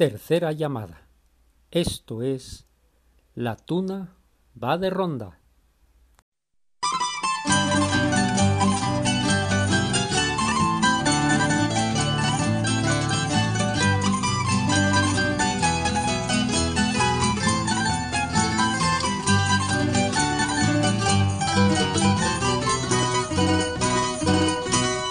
tercera 0.00 0.50
llamada. 0.52 1.02
Esto 1.70 2.22
es 2.22 2.64
La 3.34 3.56
tuna 3.56 4.16
va 4.56 4.78
de 4.78 4.88
ronda. 4.88 5.38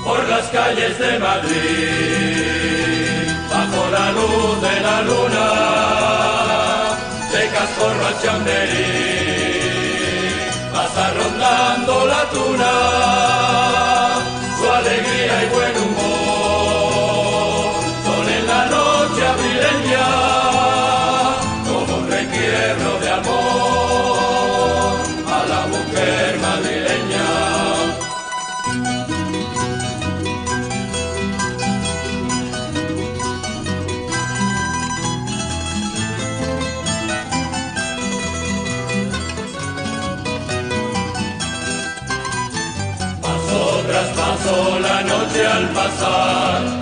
Por 0.04 0.30
las 0.30 0.50
calles 0.50 0.98
de 0.98 1.20
Madrid 1.20 2.09
luna, 5.04 5.48
de 7.32 7.50
cascorro 7.50 8.06
al 8.08 8.22
chamberí, 8.22 8.86
pasa 10.74 11.14
rondando 11.14 12.06
la 12.06 12.22
tuna, 12.34 13.09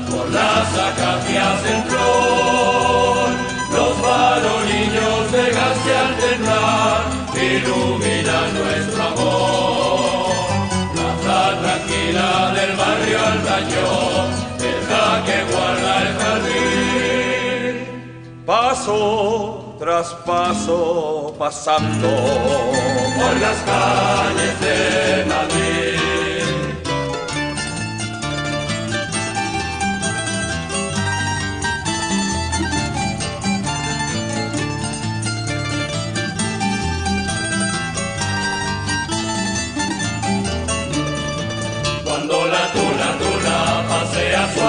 por 0.10 0.30
las 0.32 0.68
acacias 0.90 1.58
en 1.74 1.84
flor, 1.90 3.30
los 3.78 3.94
varonillos 4.02 5.32
de 5.32 5.44
gas 5.52 5.78
que 5.86 5.94
al 6.04 6.14
temblar 6.18 7.02
iluminan 7.36 8.48
nuestro 8.54 9.04
amor. 9.04 10.28
Plaza 10.94 11.42
tranquila 11.62 12.30
del 12.58 12.72
barrio 12.76 13.18
al 13.26 13.40
daño, 13.46 13.88
es 14.58 14.82
la 14.90 15.10
que 15.26 15.38
guarda 15.52 15.92
el 16.02 16.12
jardín. 16.22 17.74
Paso 18.46 19.76
tras 19.80 20.08
paso 20.26 21.36
pasando 21.38 22.10
por 23.18 23.34
las 23.42 23.58
calles 23.70 24.60
de 24.62 25.26
Madrid. 25.26 25.87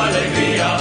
Alegría 0.09 0.78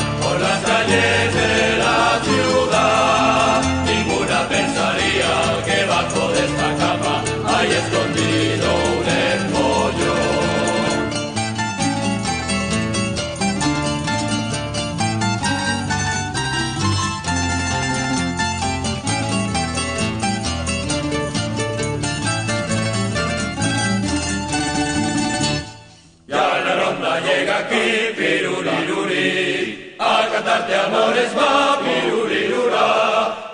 amores 30.98 31.32
va, 31.38 31.80
pirurirura. 31.84 32.86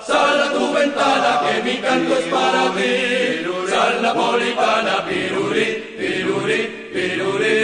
Sal 0.07 0.41
a 0.45 0.47
tu 0.53 0.73
ventana 0.73 1.31
que 1.43 1.53
mi 1.65 1.77
canto 1.85 2.13
es 2.17 2.25
para 2.33 2.63
ti, 2.75 2.93
sal 3.71 4.01
napolitana, 4.01 4.95
piruri, 5.07 5.67
piruri, 5.99 6.59
piruri, 6.93 7.57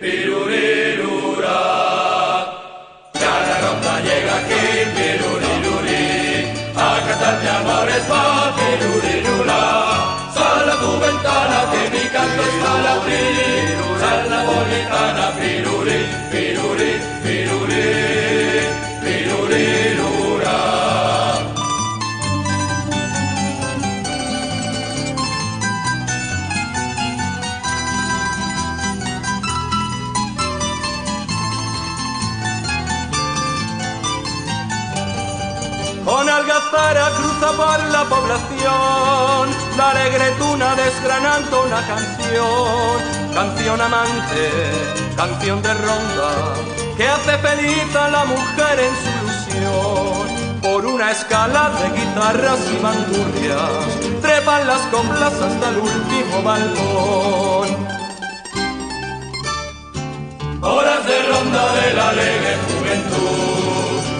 pirurirura. 0.00 1.58
Ya 3.22 3.34
la 3.48 3.56
ronda 3.64 3.94
llega 4.06 4.34
aquí, 4.40 4.64
piruriruri, 4.96 6.04
a 6.76 6.90
cantarte 7.06 7.48
amores 7.58 8.04
va, 8.12 8.24
pirurirura. 8.58 9.62
Sal 10.36 10.68
a 10.74 10.76
tu 10.82 10.92
ventana 11.04 11.58
que 11.72 11.82
mi 11.94 12.04
canto 12.14 12.42
es 12.50 12.56
para 12.64 12.94
ti, 13.06 13.22
sal 14.02 14.20
napolitana, 14.32 15.26
piruri, 15.38 15.98
piruri, 16.32 17.19
por 37.56 37.80
la 37.88 38.04
población 38.04 39.48
la 39.76 39.90
alegre 39.90 40.30
tuna 40.38 40.74
desgranando 40.74 41.64
una 41.64 41.80
canción, 41.86 43.34
canción 43.34 43.80
amante, 43.80 44.50
canción 45.16 45.62
de 45.62 45.74
ronda, 45.74 46.54
que 46.96 47.08
hace 47.08 47.38
feliz 47.38 47.96
a 47.96 48.08
la 48.08 48.24
mujer 48.24 48.78
en 48.86 48.94
su 49.00 49.08
ilusión. 49.20 50.60
Por 50.62 50.86
una 50.86 51.10
escala 51.10 51.70
de 51.80 51.98
guitarras 51.98 52.60
y 52.72 52.82
bandurrias, 52.82 54.20
trepan 54.20 54.66
las 54.66 54.80
coplas 54.92 55.32
hasta 55.32 55.68
el 55.70 55.78
último 55.78 56.42
balcón. 56.42 57.68
Horas 60.62 61.06
de 61.06 61.22
ronda 61.22 61.72
de 61.72 61.94
la 61.94 62.08
alegre 62.10 62.56
juventud 62.68 63.69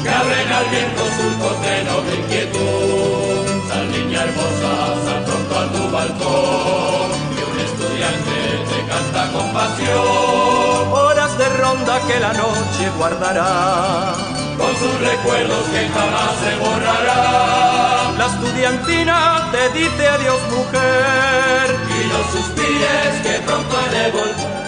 que 0.03 0.11
abren 0.11 0.53
al 0.53 0.66
viento 0.71 1.03
surcos 1.16 1.61
de 1.62 1.84
noble 1.84 2.15
inquietud. 2.16 3.69
Sal 3.69 3.91
niña 3.93 4.25
hermosa, 4.25 4.72
sal 5.05 5.25
pronto 5.25 5.59
a 5.59 5.65
tu 5.72 5.91
balcón 5.91 7.09
que 7.34 7.43
un 7.50 7.59
estudiante 7.69 8.37
te 8.71 8.78
canta 8.91 9.33
con 9.33 9.53
pasión. 9.53 10.93
Horas 10.93 11.39
de 11.39 11.49
ronda 11.49 12.00
que 12.06 12.21
la 12.21 12.33
noche 12.33 12.91
guardará. 12.97 14.15
Con 14.59 14.77
sus 14.77 15.00
recuerdos 15.00 15.65
que 15.72 15.89
jamás 15.89 16.33
se 16.43 16.53
borrará. 16.62 18.12
La 18.19 18.27
estudiantina 18.27 19.49
te 19.50 19.71
dice 19.71 20.09
adiós 20.09 20.41
mujer 20.50 21.77
Y 21.89 22.06
no 22.12 22.21
suspires 22.31 23.12
que 23.22 23.41
pronto 23.47 23.77
he 23.81 23.94
de 23.94 24.10
volver. 24.10 24.59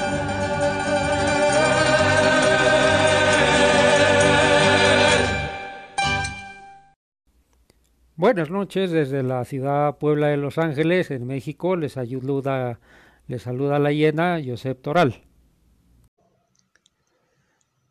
Buenas 8.22 8.50
noches 8.50 8.92
desde 8.92 9.24
la 9.24 9.44
ciudad 9.44 9.98
Puebla 9.98 10.28
de 10.28 10.36
Los 10.36 10.56
Ángeles, 10.56 11.10
en 11.10 11.26
México. 11.26 11.74
Les 11.74 11.96
ayuda, 11.96 12.78
les 13.26 13.42
saluda 13.42 13.80
la 13.80 13.90
hiena 13.90 14.40
Josep 14.40 14.80
Toral. 14.80 15.24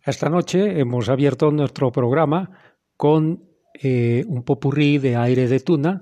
Esta 0.05 0.29
noche 0.29 0.79
hemos 0.79 1.09
abierto 1.09 1.51
nuestro 1.51 1.91
programa 1.91 2.49
con 2.95 3.43
eh, 3.73 4.23
un 4.25 4.43
popurrí 4.43 4.99
de 4.99 5.17
aire 5.17 5.49
de 5.49 5.59
tuna 5.59 5.99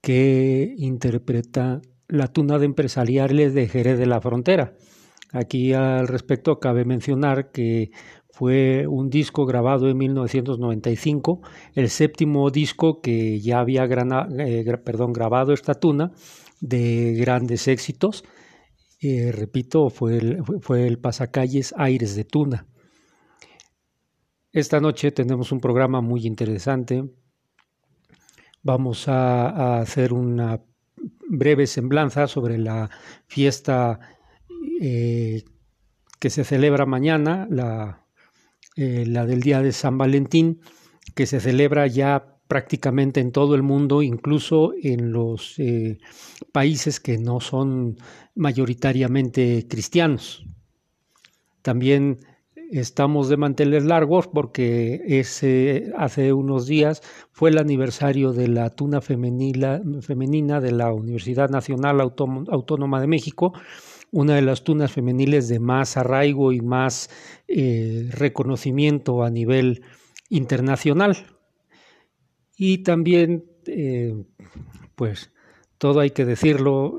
que 0.00 0.72
interpreta 0.78 1.80
la 2.06 2.28
tuna 2.28 2.56
de 2.56 2.66
empresariales 2.66 3.52
de 3.52 3.66
Jerez 3.66 3.98
de 3.98 4.06
la 4.06 4.20
Frontera. 4.20 4.74
Aquí 5.32 5.72
al 5.72 6.06
respecto 6.06 6.60
cabe 6.60 6.84
mencionar 6.84 7.50
que 7.50 7.90
fue 8.40 8.86
un 8.86 9.10
disco 9.10 9.44
grabado 9.44 9.90
en 9.90 9.98
1995, 9.98 11.42
el 11.74 11.90
séptimo 11.90 12.50
disco 12.50 13.02
que 13.02 13.38
ya 13.38 13.60
había 13.60 13.84
eh, 13.84 14.64
perdón, 14.82 15.12
grabado 15.12 15.52
esta 15.52 15.74
tuna 15.74 16.12
de 16.58 17.12
grandes 17.18 17.68
éxitos. 17.68 18.24
Eh, 18.98 19.30
repito, 19.30 19.90
fue 19.90 20.16
el, 20.16 20.42
fue 20.62 20.86
el 20.86 20.98
pasacalles 20.98 21.74
Aires 21.76 22.16
de 22.16 22.24
Tuna. 22.24 22.66
Esta 24.52 24.80
noche 24.80 25.12
tenemos 25.12 25.52
un 25.52 25.60
programa 25.60 26.00
muy 26.00 26.26
interesante. 26.26 27.04
Vamos 28.62 29.06
a, 29.06 29.80
hacer 29.80 30.14
una 30.14 30.62
breve 31.28 31.66
semblanza 31.66 32.26
sobre 32.26 32.56
la 32.56 32.88
fiesta 33.26 34.00
eh, 34.80 35.44
que 36.18 36.30
se 36.30 36.44
celebra 36.44 36.86
mañana, 36.86 37.46
la, 37.50 37.99
eh, 38.76 39.04
la 39.06 39.26
del 39.26 39.40
Día 39.40 39.62
de 39.62 39.72
San 39.72 39.98
Valentín, 39.98 40.60
que 41.14 41.26
se 41.26 41.40
celebra 41.40 41.86
ya 41.86 42.36
prácticamente 42.48 43.20
en 43.20 43.30
todo 43.30 43.54
el 43.54 43.62
mundo, 43.62 44.02
incluso 44.02 44.72
en 44.82 45.12
los 45.12 45.58
eh, 45.58 45.98
países 46.52 46.98
que 46.98 47.16
no 47.16 47.40
son 47.40 47.96
mayoritariamente 48.34 49.66
cristianos. 49.68 50.44
También 51.62 52.18
estamos 52.70 53.28
de 53.28 53.36
manteles 53.36 53.84
largos 53.84 54.26
porque 54.28 55.02
ese, 55.06 55.92
hace 55.96 56.32
unos 56.32 56.66
días 56.66 57.02
fue 57.32 57.50
el 57.50 57.58
aniversario 57.58 58.32
de 58.32 58.48
la 58.48 58.70
tuna 58.70 59.00
femenina, 59.00 59.80
femenina 60.00 60.60
de 60.60 60.72
la 60.72 60.92
Universidad 60.92 61.50
Nacional 61.50 62.00
Autónoma 62.00 63.00
de 63.00 63.06
México, 63.06 63.52
una 64.12 64.34
de 64.34 64.42
las 64.42 64.64
tunas 64.64 64.92
femeniles 64.92 65.48
de 65.48 65.60
más 65.60 65.96
arraigo 65.96 66.52
y 66.52 66.60
más 66.60 67.10
eh, 67.48 68.08
reconocimiento 68.12 69.22
a 69.22 69.30
nivel 69.30 69.82
internacional. 70.28 71.16
Y 72.56 72.78
también, 72.78 73.44
eh, 73.66 74.24
pues, 74.94 75.32
todo 75.78 76.00
hay 76.00 76.10
que 76.10 76.26
decirlo, 76.26 76.98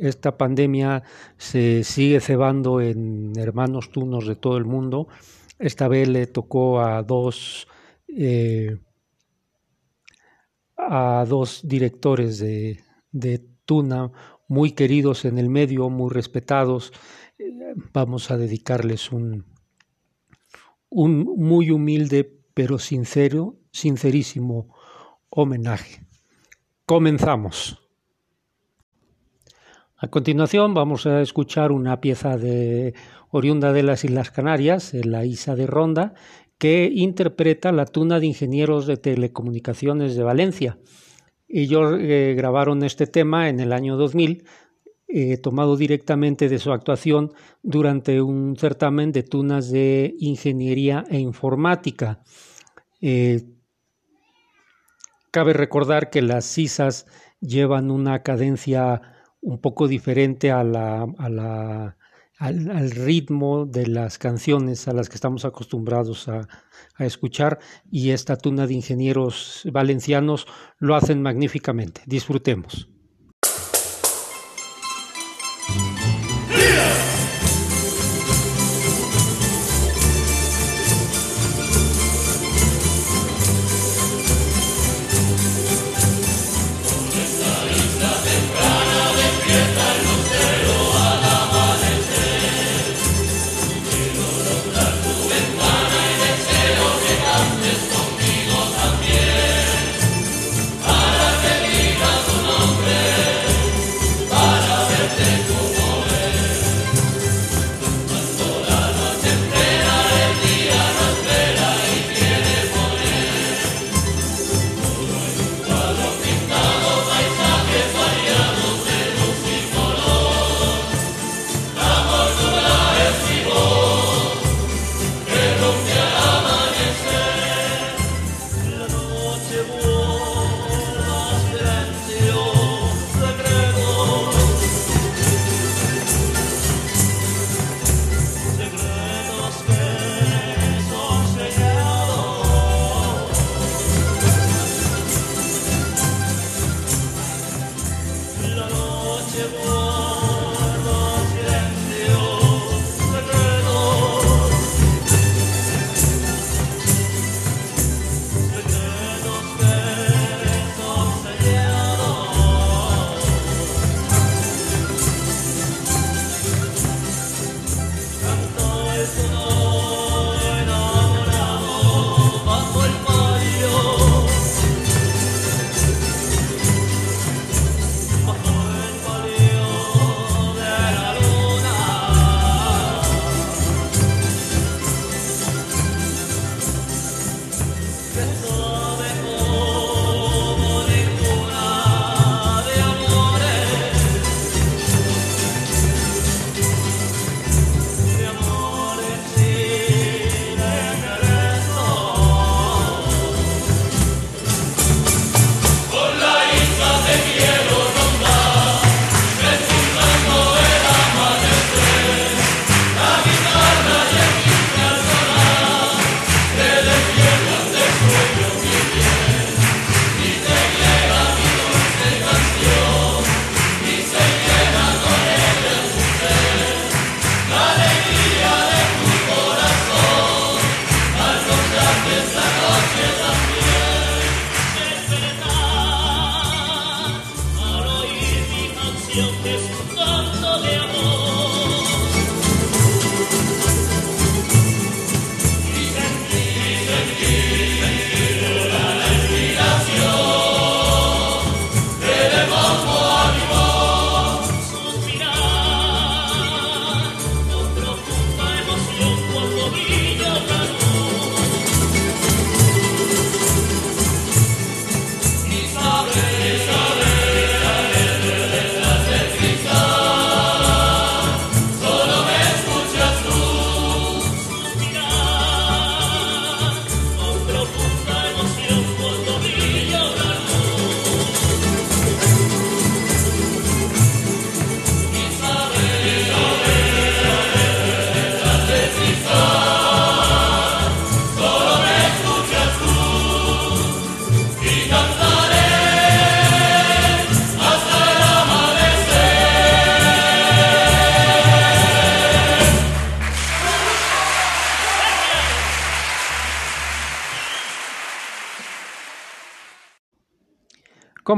esta 0.00 0.36
pandemia 0.36 1.04
se 1.36 1.84
sigue 1.84 2.18
cebando 2.20 2.80
en 2.80 3.38
hermanos 3.38 3.92
tunos 3.92 4.26
de 4.26 4.34
todo 4.34 4.56
el 4.56 4.64
mundo. 4.64 5.06
Esta 5.60 5.86
vez 5.86 6.08
le 6.08 6.26
tocó 6.26 6.80
a 6.80 7.04
dos, 7.04 7.68
eh, 8.08 8.78
a 10.76 11.24
dos 11.28 11.60
directores 11.62 12.40
de, 12.40 12.82
Tuna 13.64 14.10
muy 14.50 14.72
queridos 14.72 15.24
en 15.24 15.38
el 15.38 15.48
medio, 15.48 15.88
muy 15.90 16.10
respetados. 16.10 16.92
vamos 17.92 18.32
a 18.32 18.36
dedicarles 18.36 19.12
un, 19.12 19.44
un 20.88 21.22
muy 21.22 21.70
humilde 21.70 22.40
pero 22.52 22.80
sincero, 22.80 23.54
sincerísimo 23.70 24.74
homenaje. 25.30 26.04
Comenzamos. 26.84 27.80
A 29.96 30.08
continuación 30.08 30.74
vamos 30.74 31.06
a 31.06 31.20
escuchar 31.22 31.70
una 31.70 32.00
pieza 32.00 32.36
de 32.36 32.94
oriunda 33.30 33.72
de 33.72 33.84
las 33.84 34.04
Islas 34.04 34.32
Canarias, 34.32 34.94
la 34.94 35.24
Isa 35.26 35.54
de 35.54 35.68
Ronda, 35.68 36.14
que 36.58 36.90
interpreta 36.92 37.70
la 37.70 37.84
tuna 37.84 38.18
de 38.18 38.26
ingenieros 38.26 38.88
de 38.88 38.96
telecomunicaciones 38.96 40.16
de 40.16 40.24
Valencia. 40.24 40.78
Ellos 41.50 41.96
eh, 41.98 42.34
grabaron 42.36 42.82
este 42.84 43.06
tema 43.06 43.48
en 43.48 43.60
el 43.60 43.72
año 43.72 43.96
2000, 43.96 44.44
eh, 45.08 45.36
tomado 45.38 45.76
directamente 45.76 46.48
de 46.48 46.58
su 46.58 46.72
actuación 46.72 47.32
durante 47.62 48.22
un 48.22 48.56
certamen 48.56 49.10
de 49.10 49.24
tunas 49.24 49.70
de 49.70 50.14
ingeniería 50.18 51.04
e 51.10 51.18
informática. 51.18 52.22
Eh, 53.00 53.42
Cabe 55.30 55.52
recordar 55.52 56.10
que 56.10 56.22
las 56.22 56.44
sisas 56.44 57.06
llevan 57.40 57.92
una 57.92 58.24
cadencia 58.24 59.00
un 59.40 59.60
poco 59.60 59.86
diferente 59.86 60.50
a 60.50 60.64
la, 60.64 61.96
al, 62.40 62.90
ritmo 62.90 63.66
de 63.66 63.86
las 63.86 64.18
canciones 64.18 64.88
a 64.88 64.94
las 64.94 65.08
que 65.08 65.14
estamos 65.14 65.44
acostumbrados 65.44 66.26
a, 66.28 66.48
a, 66.96 67.04
escuchar 67.04 67.58
y 67.90 68.10
esta 68.10 68.36
tuna 68.36 68.66
de 68.66 68.74
ingenieros 68.74 69.68
valencianos 69.70 70.46
lo 70.78 70.96
hacen 70.96 71.20
magníficamente. 71.20 72.00
Disfrutemos. 72.06 72.88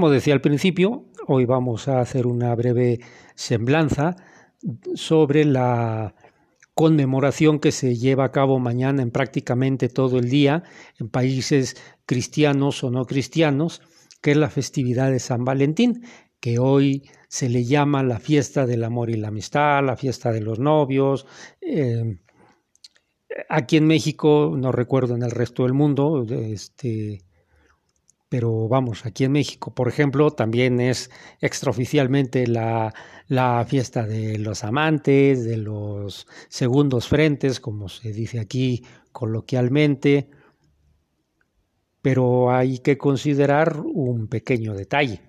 Como 0.03 0.11
decía 0.15 0.35
al 0.35 0.41
principio, 0.41 1.05
hoy 1.29 1.45
vamos 1.45 1.87
a 1.87 2.01
hacer 2.01 2.27
una 2.27 2.53
breve 2.57 2.99
semblanza 3.37 4.17
sobre 4.97 5.45
la 5.45 6.17
conmemoración 6.75 7.61
que 7.61 7.71
se 7.71 7.95
lleva 7.95 8.25
a 8.25 8.33
cabo 8.33 8.59
mañana 8.59 9.01
en 9.01 9.13
prácticamente 9.13 9.89
todo 9.89 10.19
el 10.19 10.29
día 10.29 10.65
en 10.99 11.09
países 11.09 11.77
cristianos 12.05 12.83
o 12.83 12.91
no 12.91 13.05
cristianos, 13.05 13.81
que 14.21 14.33
es 14.33 14.37
la 14.37 14.51
festividad 14.51 15.09
de 15.13 15.21
San 15.21 15.45
Valentín, 15.45 16.03
que 16.41 16.59
hoy 16.59 17.09
se 17.29 17.49
le 17.49 17.63
llama 17.63 18.03
la 18.03 18.19
fiesta 18.19 18.67
del 18.67 18.83
amor 18.83 19.09
y 19.09 19.15
la 19.15 19.29
amistad, 19.29 19.85
la 19.85 19.95
fiesta 19.95 20.33
de 20.33 20.41
los 20.41 20.59
novios. 20.59 21.27
Eh, 21.61 22.19
aquí 23.49 23.77
en 23.77 23.87
México, 23.87 24.53
no 24.59 24.73
recuerdo 24.73 25.15
en 25.15 25.23
el 25.23 25.31
resto 25.31 25.63
del 25.63 25.75
mundo, 25.75 26.27
este, 26.29 27.21
pero 28.33 28.67
vamos, 28.67 29.05
aquí 29.05 29.25
en 29.25 29.33
México, 29.33 29.75
por 29.75 29.89
ejemplo, 29.89 30.31
también 30.31 30.81
es 30.81 31.11
extraoficialmente 31.43 32.47
la, 32.47 32.95
la, 33.29 33.63
fiesta 33.69 34.07
de 34.07 34.39
los 34.39 34.65
amantes, 34.65 35.45
de 35.45 35.59
los 35.59 36.27
segundos 36.49 37.09
frentes, 37.09 37.61
como 37.61 37.91
se 37.91 38.11
dice 38.11 38.41
aquí 38.41 38.87
coloquialmente, 39.13 40.31
pero 42.01 42.51
hay 42.51 42.79
que 42.79 42.97
considerar 42.97 43.81
un 43.81 44.29
pequeño 44.29 44.73
detalle. 44.73 45.21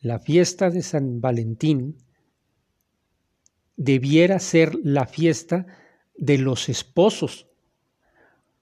La 0.00 0.18
fiesta 0.18 0.70
de 0.70 0.80
San 0.80 1.20
Valentín 1.20 1.98
debiera 3.76 4.38
ser 4.38 4.78
la 4.82 5.04
fiesta 5.04 5.66
de 6.16 6.38
los 6.38 6.70
esposos, 6.70 7.48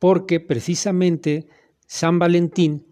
porque 0.01 0.41
precisamente 0.41 1.47
San 1.89 2.19
Valentín 2.19 2.87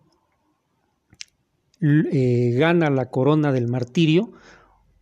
eh, 1.83 2.55
gana 2.59 2.89
la 2.89 3.11
corona 3.11 3.53
del 3.53 3.69
martirio 3.69 4.33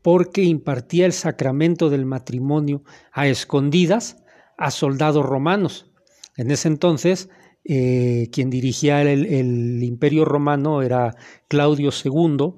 porque 0.02 0.42
impartía 0.42 1.06
el 1.06 1.12
sacramento 1.12 1.88
del 1.88 2.04
matrimonio 2.04 2.82
a 3.12 3.28
escondidas 3.28 4.22
a 4.58 4.72
soldados 4.72 5.24
romanos. 5.24 5.90
En 6.36 6.50
ese 6.50 6.66
entonces, 6.66 7.30
eh, 7.64 8.28
quien 8.32 8.50
dirigía 8.50 9.00
el, 9.02 9.82
imperio 9.82 10.24
romano 10.24 10.82
era 10.82 11.14
Claudio 11.48 11.90
II 11.90 12.54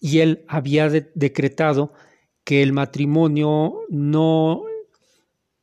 y 0.00 0.18
él 0.18 0.44
había 0.48 0.90
decretado 0.90 1.92
que 2.42 2.64
el 2.64 2.72
matrimonio 2.72 3.74
no 3.88 4.64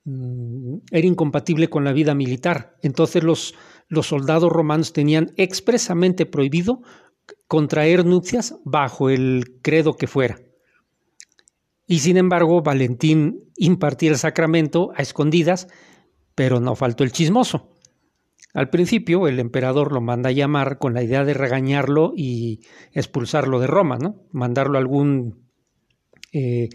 mm, 0.06 0.78
era 0.90 1.06
incompatible 1.06 1.70
con 1.70 1.84
la 1.84 1.92
vida 1.92 2.16
militar. 2.16 2.78
Entonces 2.82 3.24
los, 3.24 3.54
los 3.88 4.08
soldados 4.08 4.52
romanos 4.52 4.94
tenían 4.94 5.32
expresamente 5.38 6.26
prohibido 6.26 6.82
contraer 7.48 8.06
nupcias 8.06 8.56
bajo 8.64 9.10
el 9.10 9.60
credo 9.62 9.96
que 9.96 10.08
fuera. 10.08 10.40
Y 11.86 12.00
sin 12.00 12.18
embargo, 12.18 12.62
Valentín 12.62 13.46
impartía 13.56 14.10
el 14.12 14.18
sacramento 14.18 14.92
a 14.96 15.02
escondidas, 15.02 15.68
pero 16.36 16.60
no 16.60 16.76
faltó 16.76 17.04
el 17.04 17.14
chismoso. 17.14 17.70
Al 18.54 18.70
principio, 18.70 19.28
el 19.28 19.40
emperador 19.40 19.94
lo 19.94 20.02
manda 20.02 20.30
a 20.30 20.34
llamar 20.34 20.80
con 20.80 20.94
la 20.94 21.04
idea 21.04 21.24
de 21.24 21.34
regañarlo 21.34 22.12
y 22.16 22.62
expulsarlo 22.92 23.60
de 23.60 23.68
Roma, 23.68 23.98
¿no? 23.98 24.24
Mandarlo 24.32 24.78
a 24.78 24.82
algún 24.82 25.48
eh, 26.34 26.70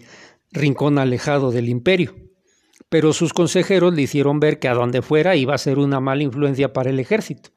rincón 0.51 0.97
alejado 0.97 1.51
del 1.51 1.69
imperio. 1.69 2.15
Pero 2.93 3.11
sus 3.11 3.33
consejeros 3.33 3.91
le 3.95 4.03
hicieron 4.03 4.39
ver 4.39 4.59
que 4.59 4.67
a 4.67 4.75
donde 4.75 5.01
fuera 5.01 5.35
iba 5.35 5.55
a 5.55 5.57
ser 5.57 5.79
una 5.79 5.99
mala 5.99 6.21
influencia 6.21 6.73
para 6.73 6.91
el 6.91 6.99
ejército. 6.99 7.49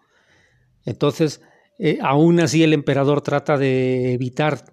Entonces, 0.87 1.43
eh, 1.78 1.99
aún 2.00 2.40
así 2.40 2.62
el 2.62 2.73
emperador 2.73 3.21
trata 3.21 3.59
de 3.59 4.14
evitar 4.14 4.64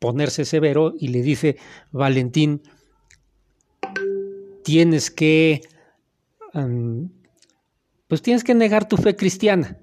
ponerse 0.00 0.44
severo 0.44 0.94
y 0.98 1.10
le 1.10 1.22
dice, 1.22 1.58
Valentín, 1.92 2.60
tienes 4.64 5.12
que, 5.12 5.60
pues 8.08 8.20
tienes 8.20 8.42
que 8.42 8.56
negar 8.56 8.88
tu 8.88 8.96
fe 8.96 9.14
cristiana 9.14 9.78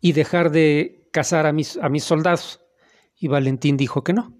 y 0.00 0.10
dejar 0.10 0.50
de 0.50 1.08
casar 1.12 1.46
a 1.46 1.52
mis, 1.52 1.76
a 1.76 1.88
mis 1.88 2.02
soldados. 2.02 2.62
Y 3.16 3.28
Valentín 3.28 3.76
dijo 3.76 4.02
que 4.02 4.12
no, 4.12 4.36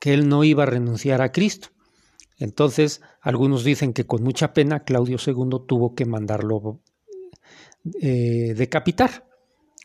que 0.00 0.14
él 0.14 0.26
no 0.26 0.42
iba 0.42 0.62
a 0.62 0.66
renunciar 0.66 1.20
a 1.20 1.32
Cristo. 1.32 1.68
Entonces, 2.42 3.02
algunos 3.20 3.62
dicen 3.62 3.92
que 3.92 4.04
con 4.04 4.24
mucha 4.24 4.52
pena 4.52 4.82
Claudio 4.82 5.16
II 5.24 5.60
tuvo 5.64 5.94
que 5.94 6.06
mandarlo 6.06 6.80
eh, 8.00 8.54
decapitar. 8.56 9.28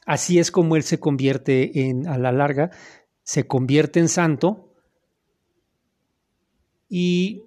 Así 0.08 0.40
es 0.40 0.50
como 0.50 0.76
él 0.76 0.82
se 0.82 1.00
convierte 1.00 1.88
en, 1.88 2.08
a 2.08 2.18
la 2.18 2.32
larga, 2.32 2.72
se 3.22 3.46
convierte 3.46 4.00
en 4.00 4.10
santo 4.10 4.74
y 6.90 7.44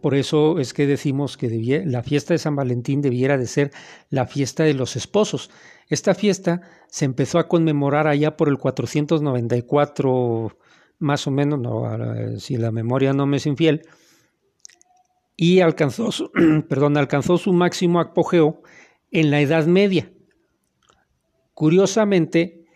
por 0.00 0.16
eso 0.16 0.58
es 0.58 0.74
que 0.74 0.88
decimos 0.88 1.36
que 1.36 1.84
la 1.86 2.02
fiesta 2.02 2.34
de 2.34 2.38
San 2.38 2.56
Valentín 2.56 3.02
debiera 3.02 3.38
de 3.38 3.46
ser 3.46 3.70
la 4.10 4.26
fiesta 4.26 4.64
de 4.64 4.74
los 4.74 4.96
esposos. 4.96 5.48
Esta 5.88 6.14
fiesta 6.14 6.62
se 6.88 7.04
empezó 7.04 7.38
a 7.38 7.46
conmemorar 7.46 8.08
allá 8.08 8.36
por 8.36 8.48
el 8.48 8.58
494, 8.58 10.58
más 10.98 11.26
o 11.26 11.30
menos, 11.30 11.60
no, 11.60 11.84
si 12.38 12.56
la 12.56 12.70
memoria 12.70 13.12
no 13.12 13.26
me 13.26 13.38
es 13.38 13.46
infiel, 13.46 13.82
y 15.36 15.60
alcanzó 15.60 16.10
perdón, 16.68 16.96
alcanzó 16.96 17.38
su 17.38 17.52
máximo 17.52 18.00
apogeo 18.00 18.62
en 19.10 19.30
la 19.30 19.40
Edad 19.40 19.66
Media. 19.66 20.12
Curiosamente, 21.54 22.66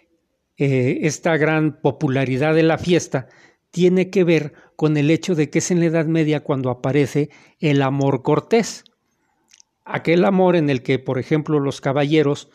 eh, 0.57 1.01
esta 1.03 1.37
gran 1.37 1.81
popularidad 1.81 2.55
de 2.55 2.63
la 2.63 2.79
fiesta 2.79 3.29
tiene 3.71 4.11
que 4.11 4.25
ver 4.25 4.53
con 4.77 4.97
el 4.97 5.11
hecho 5.11 5.35
de 5.35 5.51
que 5.51 5.59
es 5.59 5.71
en 5.71 5.81
la 5.81 5.87
Edad 5.87 6.07
Media 6.07 6.41
cuando 6.41 6.71
aparece 6.71 7.31
el 7.59 7.83
amor 7.83 8.23
cortés. 8.23 8.85
Aquel 9.85 10.25
amor 10.25 10.57
en 10.57 10.71
el 10.71 10.83
que, 10.83 10.99
por 10.99 11.19
ejemplo, 11.19 11.59
los 11.59 11.81
caballeros 11.81 12.51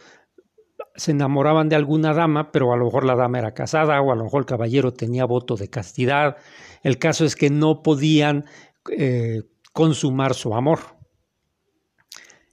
se 0.98 1.12
enamoraban 1.12 1.70
de 1.70 1.76
alguna 1.76 2.14
dama, 2.14 2.52
pero 2.52 2.74
a 2.74 2.78
lo 2.78 2.86
mejor 2.86 3.06
la 3.06 3.16
dama 3.16 3.40
era 3.40 3.54
casada 3.54 4.02
o 4.02 4.12
a 4.12 4.16
lo 4.16 4.24
mejor 4.24 4.42
el 4.42 4.46
caballero 4.48 4.92
tenía 4.92 5.26
voto 5.26 5.56
de 5.56 5.70
castidad. 5.70 6.38
El 6.84 6.98
caso 6.98 7.24
es 7.24 7.36
que 7.36 7.50
no 7.50 7.84
podían 7.84 8.46
eh, 8.92 9.44
consumar 9.74 10.34
su 10.34 10.56
amor. 10.56 10.80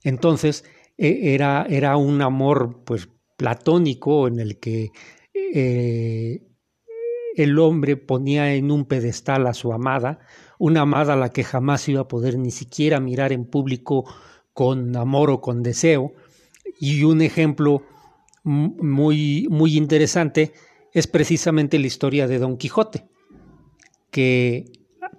Entonces, 0.03 0.65
e, 0.99 1.35
era, 1.35 1.67
era 1.69 1.97
un 1.97 2.21
amor 2.21 2.85
pues 2.85 3.09
platónico 3.37 4.29
en 4.29 4.39
el 4.39 4.61
que 4.61 4.91
eh, 5.33 6.43
el 7.37 7.59
hombre 7.59 7.97
ponía 7.97 8.55
en 8.55 8.71
un 8.71 8.85
pedestal 8.85 9.47
a 9.47 9.55
su 9.55 9.73
amada, 9.73 10.21
una 10.59 10.83
amada 10.83 11.15
a 11.15 11.17
la 11.17 11.31
que 11.31 11.45
jamás 11.45 11.89
iba 11.89 12.03
a 12.03 12.09
poder 12.09 12.39
ni 12.39 12.51
siquiera 12.51 13.01
mirar 13.01 13.33
en 13.33 13.47
público 13.47 14.05
con 14.53 14.95
amor 14.97 15.31
o 15.31 15.41
con 15.41 15.63
deseo. 15.63 16.13
Y 16.79 17.05
un 17.05 17.23
ejemplo 17.23 17.83
muy, 18.45 19.49
muy 19.51 19.77
interesante 19.77 20.53
es 20.93 21.07
precisamente 21.07 21.79
la 21.79 21.87
historia 21.87 22.29
de 22.29 22.39
Don 22.39 22.57
Quijote, 22.57 23.09
que 24.11 24.71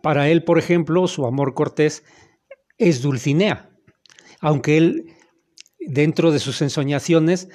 para 0.01 0.29
él, 0.29 0.43
por 0.43 0.57
ejemplo, 0.57 1.07
su 1.07 1.25
amor 1.25 1.53
cortés 1.53 2.03
es 2.77 3.01
Dulcinea, 3.01 3.69
aunque 4.39 4.77
él, 4.77 5.13
dentro 5.79 6.31
de 6.31 6.39
sus 6.39 6.61
ensoñaciones, 6.61 7.49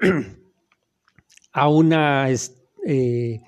a 1.52 1.68
una 1.68 2.28
eh, 2.84 3.40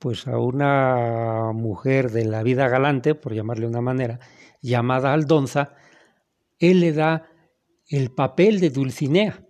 pues 0.00 0.26
a 0.26 0.38
una 0.38 1.52
mujer 1.52 2.10
de 2.10 2.24
la 2.24 2.42
vida 2.42 2.68
galante, 2.68 3.14
por 3.14 3.34
llamarle 3.34 3.66
una 3.66 3.82
manera, 3.82 4.18
llamada 4.62 5.12
Aldonza, 5.12 5.74
él 6.58 6.80
le 6.80 6.92
da 6.92 7.28
el 7.86 8.10
papel 8.10 8.60
de 8.60 8.70
Dulcinea. 8.70 9.46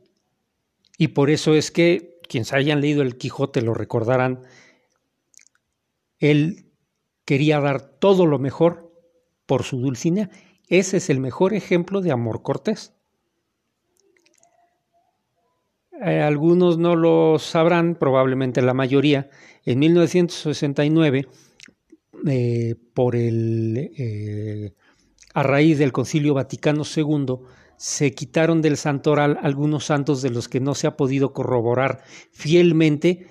Y 1.01 1.09
por 1.09 1.31
eso 1.31 1.55
es 1.55 1.71
que, 1.71 2.21
quienes 2.29 2.53
hayan 2.53 2.83
leído 2.83 3.01
el 3.01 3.17
Quijote 3.17 3.63
lo 3.63 3.73
recordarán, 3.73 4.43
él 6.19 6.67
quería 7.25 7.59
dar 7.59 7.81
todo 7.81 8.27
lo 8.27 8.39
mejor 8.39 8.93
por 9.47 9.63
su 9.63 9.79
Dulcinea. 9.79 10.29
Ese 10.69 10.99
es 10.99 11.09
el 11.09 11.19
mejor 11.19 11.55
ejemplo 11.55 12.03
de 12.03 12.13
amor 12.13 12.43
cortés. 12.43 12.93
Eh, 16.05 16.21
algunos 16.21 16.77
no 16.77 16.97
lo 16.97 17.39
sabrán, 17.39 17.95
probablemente 17.95 18.61
la 18.61 18.75
mayoría, 18.75 19.31
en 19.65 19.79
1969, 19.79 21.29
eh, 22.27 22.75
por 22.93 23.17
el, 23.17 23.91
eh, 23.97 24.75
a 25.33 25.43
raíz 25.45 25.79
del 25.79 25.93
Concilio 25.93 26.35
Vaticano 26.35 26.83
II, 26.85 27.39
se 27.81 28.13
quitaron 28.13 28.61
del 28.61 28.77
santoral 28.77 29.39
algunos 29.41 29.87
santos 29.87 30.21
de 30.21 30.29
los 30.29 30.51
que 30.51 30.61
no 30.61 30.75
se 30.75 30.87
ha 30.87 30.99
podido 30.99 31.33
corroborar 31.33 32.03
fielmente 32.31 33.29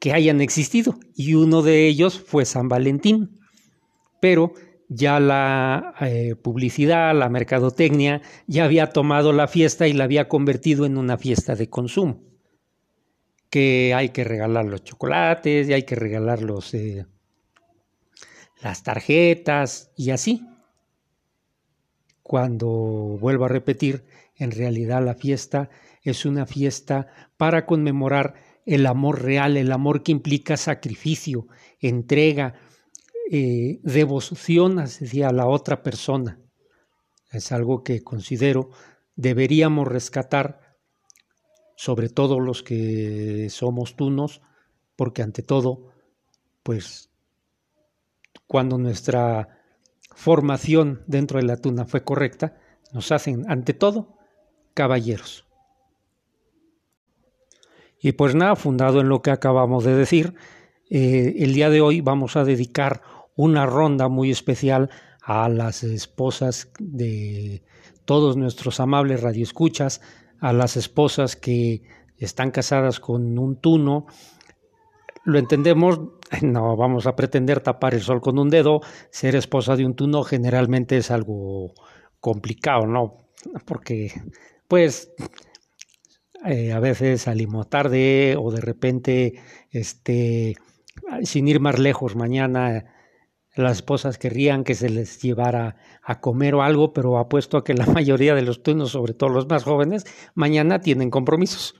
que 0.00 0.12
hayan 0.12 0.40
existido, 0.40 0.98
y 1.14 1.34
uno 1.34 1.62
de 1.62 1.86
ellos 1.86 2.18
fue 2.18 2.44
San 2.44 2.68
Valentín. 2.68 3.38
Pero 4.20 4.54
ya 4.88 5.20
la 5.20 5.94
eh, 6.00 6.34
publicidad, 6.34 7.14
la 7.14 7.28
mercadotecnia, 7.28 8.22
ya 8.48 8.64
había 8.64 8.90
tomado 8.90 9.32
la 9.32 9.46
fiesta 9.46 9.86
y 9.86 9.92
la 9.92 10.02
había 10.02 10.26
convertido 10.28 10.84
en 10.84 10.98
una 10.98 11.16
fiesta 11.16 11.54
de 11.54 11.70
consumo. 11.70 12.20
que 13.50 13.94
hay 13.94 14.08
que 14.08 14.24
regalar 14.24 14.64
los 14.64 14.82
chocolates 14.82 15.68
y 15.68 15.72
hay 15.74 15.84
que 15.84 15.94
regalar 15.94 16.42
los, 16.42 16.74
eh, 16.74 17.06
las 18.62 18.82
tarjetas 18.82 19.92
y 19.96 20.10
así. 20.10 20.42
Cuando 22.28 22.68
vuelvo 22.68 23.46
a 23.46 23.48
repetir, 23.48 24.04
en 24.36 24.50
realidad 24.50 25.02
la 25.02 25.14
fiesta 25.14 25.70
es 26.02 26.26
una 26.26 26.44
fiesta 26.44 27.06
para 27.38 27.64
conmemorar 27.64 28.34
el 28.66 28.84
amor 28.84 29.22
real, 29.22 29.56
el 29.56 29.72
amor 29.72 30.02
que 30.02 30.12
implica 30.12 30.58
sacrificio, 30.58 31.46
entrega, 31.80 32.52
eh, 33.32 33.80
devoción 33.82 34.78
hacia 34.78 35.32
la 35.32 35.46
otra 35.46 35.82
persona. 35.82 36.38
Es 37.32 37.50
algo 37.50 37.82
que 37.82 38.02
considero 38.02 38.72
deberíamos 39.16 39.88
rescatar, 39.88 40.76
sobre 41.76 42.10
todo 42.10 42.40
los 42.40 42.62
que 42.62 43.48
somos 43.48 43.96
tunos, 43.96 44.42
porque 44.96 45.22
ante 45.22 45.42
todo, 45.42 45.94
pues 46.62 47.08
cuando 48.46 48.76
nuestra 48.76 49.57
formación 50.18 51.04
dentro 51.06 51.38
de 51.38 51.46
la 51.46 51.58
tuna 51.58 51.84
fue 51.84 52.02
correcta, 52.02 52.56
nos 52.92 53.12
hacen, 53.12 53.48
ante 53.48 53.72
todo, 53.72 54.18
caballeros. 54.74 55.46
Y 58.02 58.10
pues 58.12 58.34
nada, 58.34 58.56
fundado 58.56 59.00
en 59.00 59.08
lo 59.08 59.22
que 59.22 59.30
acabamos 59.30 59.84
de 59.84 59.94
decir, 59.94 60.34
eh, 60.90 61.36
el 61.38 61.54
día 61.54 61.70
de 61.70 61.80
hoy 61.80 62.00
vamos 62.00 62.34
a 62.34 62.42
dedicar 62.42 63.00
una 63.36 63.64
ronda 63.64 64.08
muy 64.08 64.32
especial 64.32 64.90
a 65.22 65.48
las 65.48 65.84
esposas 65.84 66.72
de 66.80 67.62
todos 68.04 68.36
nuestros 68.36 68.80
amables 68.80 69.22
radioescuchas, 69.22 70.00
a 70.40 70.52
las 70.52 70.76
esposas 70.76 71.36
que 71.36 71.84
están 72.16 72.50
casadas 72.50 72.98
con 72.98 73.38
un 73.38 73.60
tuno. 73.60 74.06
Lo 75.24 75.38
entendemos, 75.38 76.00
no 76.42 76.76
vamos 76.76 77.06
a 77.06 77.16
pretender 77.16 77.60
tapar 77.60 77.94
el 77.94 78.02
sol 78.02 78.20
con 78.20 78.38
un 78.38 78.50
dedo, 78.50 78.80
ser 79.10 79.36
esposa 79.36 79.76
de 79.76 79.84
un 79.84 79.94
tuno 79.94 80.22
generalmente 80.22 80.96
es 80.96 81.10
algo 81.10 81.72
complicado, 82.20 82.86
¿no? 82.86 83.28
Porque, 83.64 84.12
pues, 84.66 85.12
eh, 86.44 86.72
a 86.72 86.80
veces 86.80 87.22
salimos 87.22 87.68
tarde 87.68 88.36
o 88.38 88.50
de 88.50 88.60
repente, 88.60 89.40
este, 89.70 90.56
sin 91.22 91.48
ir 91.48 91.60
más 91.60 91.78
lejos, 91.78 92.16
mañana 92.16 92.84
las 93.54 93.78
esposas 93.78 94.18
querrían 94.18 94.62
que 94.62 94.74
se 94.74 94.88
les 94.88 95.20
llevara 95.20 95.76
a 96.02 96.20
comer 96.20 96.54
o 96.54 96.62
algo, 96.62 96.92
pero 96.92 97.18
apuesto 97.18 97.56
a 97.56 97.64
que 97.64 97.74
la 97.74 97.86
mayoría 97.86 98.34
de 98.34 98.42
los 98.42 98.62
tunos, 98.62 98.92
sobre 98.92 99.14
todo 99.14 99.30
los 99.30 99.48
más 99.48 99.64
jóvenes, 99.64 100.04
mañana 100.34 100.80
tienen 100.80 101.10
compromisos. 101.10 101.74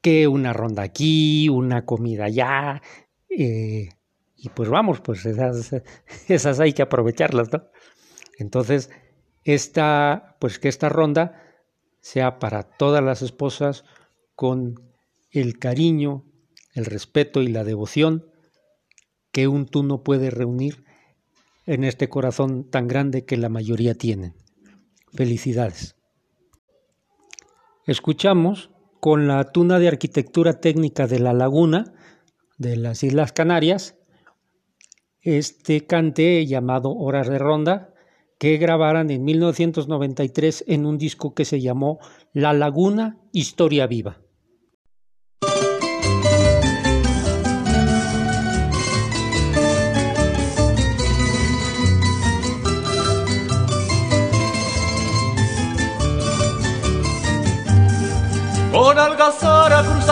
Que 0.00 0.28
una 0.28 0.52
ronda 0.52 0.82
aquí, 0.82 1.48
una 1.48 1.84
comida 1.84 2.26
allá, 2.26 2.82
eh, 3.28 3.88
y 4.36 4.48
pues 4.50 4.68
vamos, 4.68 5.00
pues 5.00 5.26
esas, 5.26 5.72
esas 6.28 6.60
hay 6.60 6.72
que 6.72 6.82
aprovecharlas, 6.82 7.52
¿no? 7.52 7.64
Entonces, 8.38 8.90
esta, 9.44 10.36
pues 10.40 10.58
que 10.58 10.68
esta 10.68 10.88
ronda 10.88 11.42
sea 12.00 12.38
para 12.38 12.62
todas 12.62 13.02
las 13.02 13.22
esposas 13.22 13.84
con 14.34 14.76
el 15.30 15.58
cariño, 15.58 16.24
el 16.74 16.84
respeto 16.84 17.42
y 17.42 17.48
la 17.48 17.64
devoción 17.64 18.30
que 19.32 19.48
un 19.48 19.66
tú 19.66 19.82
no 19.82 20.02
puede 20.02 20.30
reunir 20.30 20.84
en 21.66 21.84
este 21.84 22.08
corazón 22.08 22.70
tan 22.70 22.88
grande 22.88 23.24
que 23.24 23.36
la 23.36 23.48
mayoría 23.48 23.94
tienen. 23.94 24.34
Felicidades. 25.12 25.96
Escuchamos 27.86 28.70
con 29.00 29.28
la 29.28 29.44
tuna 29.44 29.78
de 29.78 29.88
arquitectura 29.88 30.60
técnica 30.60 31.06
de 31.06 31.20
la 31.20 31.32
laguna 31.32 31.92
de 32.56 32.76
las 32.76 33.02
Islas 33.02 33.32
Canarias 33.32 33.98
este 35.22 35.86
cante 35.86 36.46
llamado 36.46 36.94
Horas 36.94 37.28
de 37.28 37.38
Ronda 37.38 37.92
que 38.38 38.56
grabaran 38.56 39.10
en 39.10 39.24
1993 39.24 40.64
en 40.68 40.86
un 40.86 40.96
disco 40.96 41.34
que 41.34 41.44
se 41.44 41.60
llamó 41.60 41.98
La 42.32 42.52
Laguna 42.52 43.18
Historia 43.32 43.86
Viva. 43.86 44.20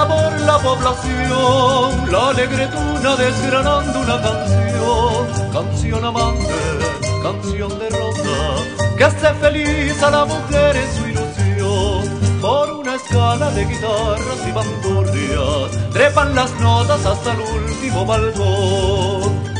Por 0.04 0.40
la 0.40 0.58
población 0.58 2.12
la 2.12 2.28
alegre 2.28 2.66
tuna 2.66 3.16
desgranando 3.16 4.00
una 4.00 4.20
canción, 4.20 5.52
canción 5.52 6.04
amante 6.04 6.54
canción 7.22 7.78
de 7.78 7.88
rosa 7.90 8.38
que 8.96 9.04
hace 9.04 9.34
feliz 9.34 10.02
a 10.02 10.10
la 10.10 10.24
mujer 10.24 10.76
en 10.76 10.90
su 10.96 11.08
ilusión. 11.08 12.40
Por 12.40 12.72
una 12.72 12.94
escala 12.94 13.50
de 13.50 13.64
guitarras 13.64 14.40
y 14.46 14.52
bandurrias 14.52 15.92
trepan 15.92 16.34
las 16.34 16.52
notas 16.60 17.04
hasta 17.04 17.32
el 17.32 17.40
último 17.40 18.04
balcón. 18.04 19.56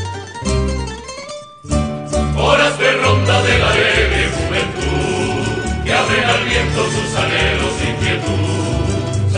Horas 2.37 2.79
de 2.79 2.91
ronda 3.01 3.41
de 3.41 3.59
la 3.59 3.69
alegre 3.69 4.29
juventud 4.37 5.83
que 5.83 5.93
abren 5.93 6.23
al 6.23 6.43
viento 6.45 6.83
sus 6.85 7.15
anhelos 7.15 7.73
inquietud. 7.89 8.66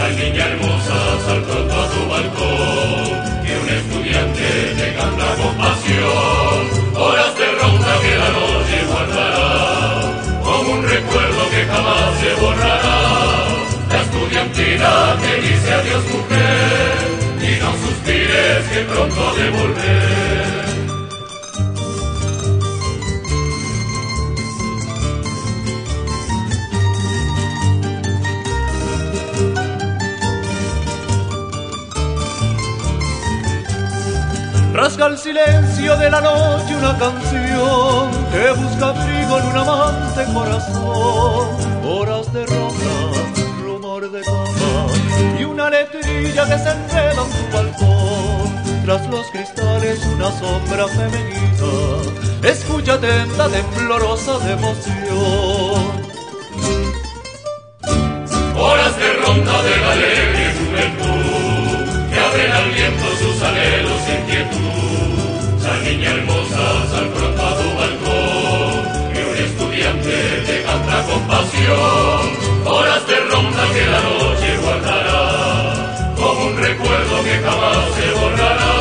Sal 0.10 0.18
niña 0.18 0.46
hermosa, 0.48 0.98
sal 1.24 1.42
pronto 1.44 1.76
a 1.82 1.88
tu 1.92 2.02
balcón, 2.10 3.06
que 3.46 3.54
un 3.62 3.70
estudiante 3.70 4.48
te 4.80 4.94
canta 4.96 5.36
con 5.36 5.56
pasión. 5.56 6.62
Horas 6.96 7.36
de 7.38 7.46
que 7.46 8.18
la 8.18 8.30
noche 8.38 8.78
guardará, 8.90 10.22
como 10.44 10.72
un 10.72 10.84
recuerdo 10.84 11.42
que 11.52 11.64
jamás 11.72 12.12
se 12.22 12.42
borrará. 12.42 13.00
La 13.92 14.02
estudiantina 14.02 14.92
que 15.22 15.42
dice 15.48 15.74
adiós 15.74 16.04
mujer, 16.16 16.98
y 17.48 17.60
no 17.62 17.72
suspires 17.84 18.66
que 18.72 18.80
pronto 18.92 19.36
de 19.36 19.50
volver. 19.52 20.59
Rasga 34.80 35.08
el 35.08 35.18
silencio 35.18 35.98
de 35.98 36.10
la 36.10 36.22
noche 36.22 36.74
una 36.74 36.98
canción 36.98 38.12
que 38.32 38.52
busca 38.52 38.88
abrigo 38.88 39.40
en 39.40 39.48
un 39.48 39.58
amante 39.58 40.24
corazón. 40.34 41.50
Horas 41.86 42.32
de 42.32 42.46
rosa, 42.46 42.94
rumor 43.62 44.10
de 44.10 44.22
cama 44.22 44.88
y 45.38 45.44
una 45.44 45.70
letrilla 45.70 46.46
que 46.46 46.58
se 46.58 46.72
enreda 46.72 47.24
en 47.26 47.30
tu 47.30 47.58
balcón. 47.58 48.86
Tras 48.86 49.06
los 49.10 49.28
cristales 49.32 50.00
una 50.16 50.32
sombra 50.40 50.88
femenina, 50.88 52.50
escucha 52.50 52.94
atenta, 52.94 53.50
temblorosa 53.50 54.40
de 54.40 54.54
emoción. 54.54 55.92
Horas 58.58 58.98
de 58.98 59.14
ronda 59.26 59.62
de 59.62 59.78
la 59.78 59.92
alegre 59.92 60.40
inquietud 64.52 65.30
niña 65.84 66.12
hermosa, 66.12 66.66
sal 66.92 67.08
pronto 67.16 67.42
a 67.46 67.56
tu 67.60 67.68
balcón, 67.80 69.14
que 69.14 69.22
un 69.26 69.38
estudiante 69.48 70.16
te 70.48 70.64
canta 70.64 71.04
con 71.08 71.22
pasión, 71.28 72.22
horas 72.66 73.08
de 73.08 73.20
ronda 73.32 73.64
que 73.74 73.86
la 73.94 74.02
noche 74.02 74.58
guardará, 74.64 76.14
como 76.16 76.46
un 76.48 76.58
recuerdo 76.58 77.24
que 77.24 77.36
jamás 77.46 77.86
se 77.98 78.08
borrará. 78.20 78.74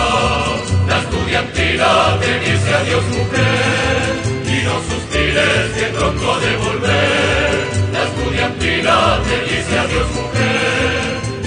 La 0.88 0.98
estudiantina 0.98 1.88
te 2.20 2.32
dice 2.40 2.74
adiós 2.80 3.04
mujer, 3.16 4.08
y 4.54 4.56
no 4.66 4.74
suspires 4.90 5.66
que 5.76 5.86
pronto 5.96 6.40
de 6.40 6.56
volver. 6.56 7.52
La 7.92 8.02
estudiantina 8.08 8.96
te 9.28 9.36
dice 9.50 9.78
adiós 9.78 10.08
mujer, 10.18 11.00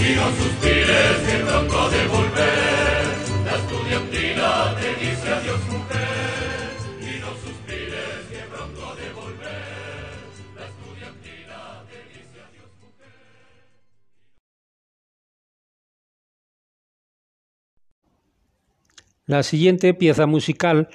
y 0.05 0.15
no 0.15 0.25
suspires 0.39 1.15
que 1.27 1.37
pronto 1.45 1.89
de 1.89 2.07
volver. 2.07 2.20
La 19.31 19.43
siguiente 19.43 19.93
pieza 19.93 20.25
musical 20.25 20.89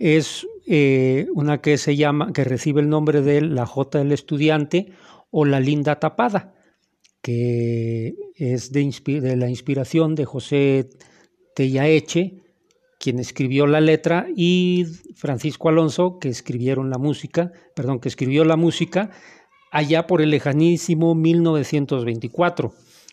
es 0.00 0.44
eh, 0.66 1.28
una 1.34 1.60
que 1.60 1.78
se 1.78 1.94
llama, 1.94 2.32
que 2.32 2.42
recibe 2.42 2.80
el 2.80 2.88
nombre 2.88 3.22
de 3.22 3.40
La 3.40 3.64
Jota 3.64 3.98
del 3.98 4.10
Estudiante 4.10 4.88
o 5.30 5.44
La 5.44 5.60
Linda 5.60 6.00
Tapada, 6.00 6.52
que 7.22 8.16
es 8.34 8.72
de, 8.72 9.20
de 9.20 9.36
la 9.36 9.48
inspiración 9.48 10.16
de 10.16 10.24
José 10.24 10.88
Tellaeche, 11.54 12.42
quien 12.98 13.20
escribió 13.20 13.68
la 13.68 13.80
letra, 13.80 14.26
y 14.34 14.86
Francisco 15.14 15.68
Alonso, 15.68 16.18
que 16.18 16.28
escribieron 16.28 16.90
la 16.90 16.98
música, 16.98 17.52
perdón, 17.76 18.00
que 18.00 18.08
escribió 18.08 18.44
la 18.44 18.56
música 18.56 19.12
allá 19.70 20.08
por 20.08 20.22
el 20.22 20.30
lejanísimo 20.30 21.14
1924. 21.14 22.72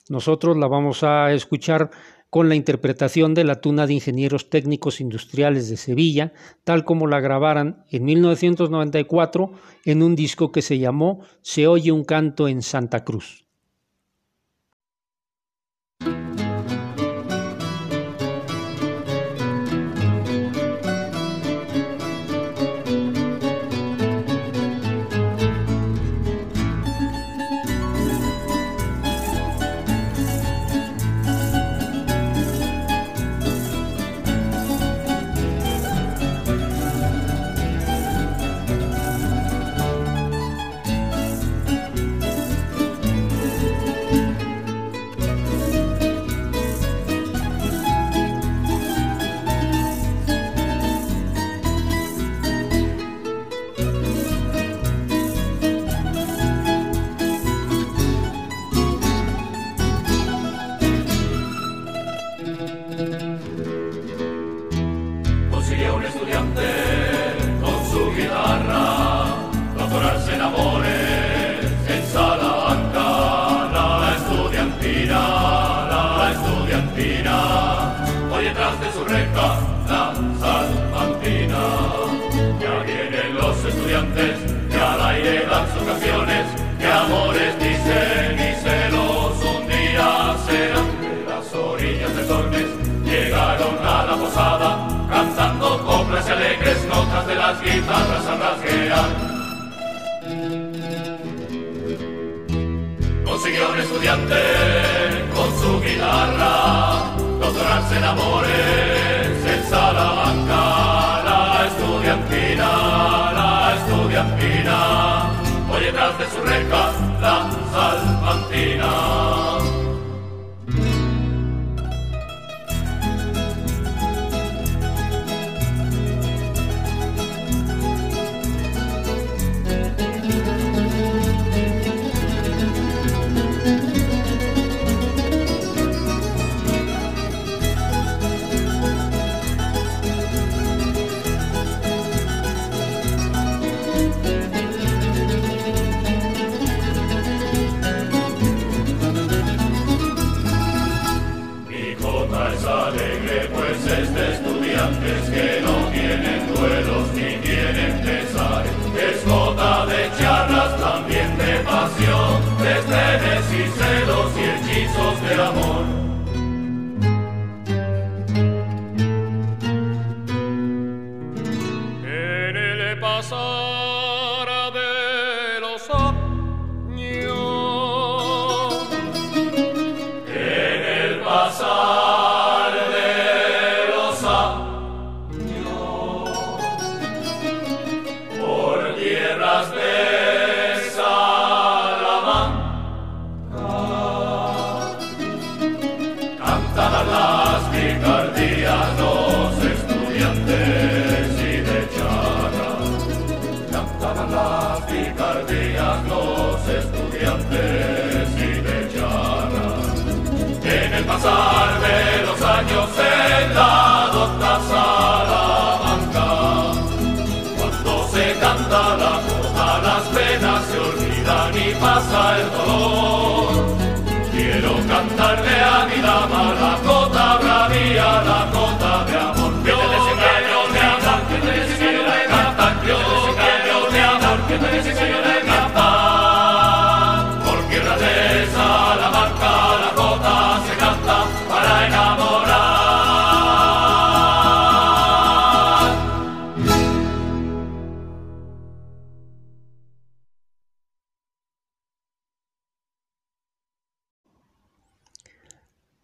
Nosotros 0.10 0.58
la 0.58 0.68
vamos 0.68 1.04
a 1.04 1.32
escuchar 1.32 1.92
con 2.34 2.50
la 2.50 2.56
interpretación 2.56 3.36
de 3.36 3.44
la 3.44 3.62
Tuna 3.62 3.86
de 3.86 3.94
Ingenieros 3.94 4.50
Técnicos 4.50 5.00
Industriales 5.00 5.70
de 5.70 5.78
Sevilla, 5.78 6.34
tal 6.64 6.84
como 6.84 7.06
la 7.06 7.20
grabaran 7.20 7.86
en 7.92 8.06
1994 8.06 9.52
en 9.86 10.02
un 10.02 10.16
disco 10.16 10.52
que 10.52 10.64
se 10.64 10.80
llamó 10.80 11.20
Se 11.44 11.68
oye 11.68 11.92
un 11.92 12.04
canto 12.04 12.48
en 12.48 12.64
Santa 12.64 13.04
Cruz. 13.04 13.43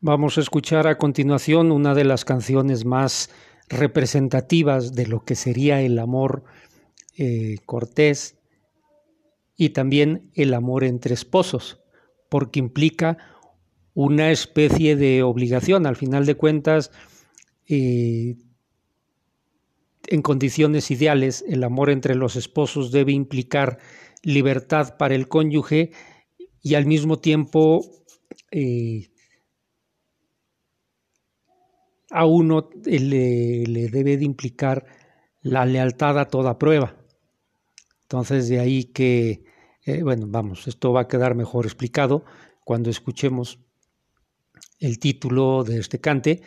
Vamos 0.01 0.38
a 0.38 0.41
escuchar 0.41 0.88
a 0.88 0.97
continuación 0.97 1.73
una 1.73 1.93
de 1.93 2.05
las 2.05 2.23
canciones 2.23 2.85
más 2.85 3.29
representativas 3.67 4.95
de 4.95 5.05
lo 5.07 5.25
que 5.25 5.35
sería 5.35 5.81
el 5.81 5.99
amor 5.99 6.45
eh, 7.17 7.57
cortés 7.65 8.38
y 9.57 9.71
también 9.71 10.31
el 10.35 10.53
amor 10.53 10.85
entre 10.85 11.13
esposos, 11.13 11.81
porque 12.29 12.59
implica 12.59 13.17
una 13.93 14.31
especie 14.31 14.95
de 14.95 15.21
obligación. 15.21 15.85
Al 15.85 15.97
final 15.97 16.25
de 16.25 16.35
cuentas, 16.35 16.91
eh, 17.67 18.38
en 20.07 20.21
condiciones 20.21 20.91
ideales, 20.91 21.43
el 21.45 21.62
amor 21.62 21.89
entre 21.89 22.15
los 22.15 22.38
esposos 22.38 22.93
debe 22.93 23.12
implicar 23.12 23.79
libertad 24.23 24.95
para 24.95 25.13
el 25.13 25.27
cónyuge 25.27 25.91
y 26.62 26.75
al 26.75 26.85
mismo 26.85 27.19
tiempo 27.19 27.81
eh, 28.51 29.09
a 32.12 32.26
uno 32.26 32.69
le, 32.86 33.89
debe 33.89 34.17
de 34.17 34.26
implicar 34.26 34.86
la 35.41 35.65
lealtad 35.65 36.19
a 36.19 36.26
toda 36.26 36.58
prueba. 36.58 36.98
Entonces 38.04 38.50
de 38.50 38.60
ahí 38.60 38.86
que, 38.86 39.43
eh, 39.86 40.04
bueno, 40.04 40.26
vamos, 40.28 40.67
esto 40.67 40.91
va 40.91 41.02
a 41.02 41.08
quedar 41.08 41.36
mejor 41.36 41.65
explicado 41.65 42.26
cuando 42.63 42.89
escuchemos 42.89 43.60
el 44.80 45.00
título 45.00 45.63
de 45.63 45.80
este 45.80 46.00
cante 46.00 46.41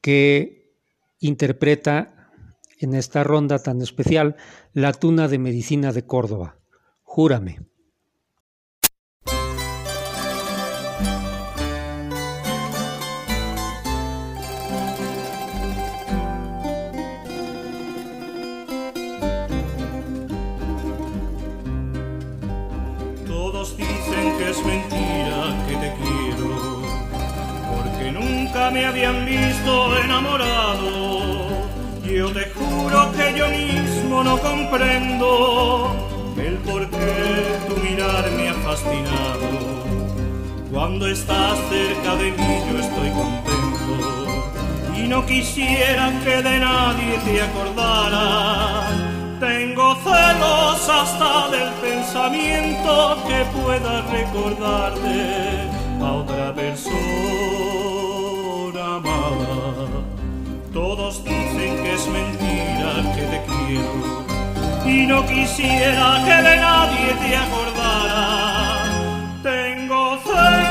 que 0.00 0.74
interpreta 1.20 2.30
en 2.78 2.94
esta 2.94 3.24
ronda 3.24 3.58
tan 3.58 3.82
especial 3.82 4.36
la 4.72 4.92
tuna 4.92 5.28
de 5.28 5.38
medicina 5.38 5.92
de 5.92 6.06
Córdoba. 6.06 6.58
Júrame. 7.02 7.60
Enamorado. 30.18 31.48
Yo 32.04 32.32
te 32.32 32.50
juro 32.50 33.12
que 33.12 33.38
yo 33.38 33.48
mismo 33.48 34.24
no 34.24 34.38
comprendo 34.38 35.94
el 36.36 36.56
por 36.58 36.88
qué 36.90 37.44
tu 37.68 37.76
mirar 37.76 38.30
me 38.32 38.48
ha 38.48 38.54
fascinado. 38.54 39.48
Cuando 40.72 41.06
estás 41.06 41.58
cerca 41.68 42.16
de 42.16 42.32
mí 42.32 42.60
yo 42.70 42.78
estoy 42.78 43.10
contento 43.10 44.96
y 44.96 45.08
no 45.08 45.24
quisiera 45.26 46.12
que 46.24 46.42
de 46.42 46.58
nadie 46.58 47.18
te 47.24 47.42
acordaras. 47.42 48.92
Tengo 49.40 49.94
celos 50.02 50.88
hasta 50.88 51.48
del 51.50 51.70
pensamiento 51.74 53.22
que 53.28 53.44
pueda 53.60 54.02
recordarte 54.10 55.70
a 56.00 56.12
otra 56.12 56.54
persona. 56.54 57.57
Todos 60.78 61.14
dicen 61.24 61.82
que 61.82 61.94
es 61.94 62.06
mentira 62.06 62.90
que 63.16 63.22
te 63.22 63.38
quiero 63.48 64.24
y 64.86 65.06
no 65.08 65.26
quisiera 65.26 66.22
que 66.24 66.36
de 66.48 66.56
nadie 66.56 67.14
te 67.20 67.36
acordara. 67.36 68.84
Tengo 69.42 70.18
celos 70.22 70.68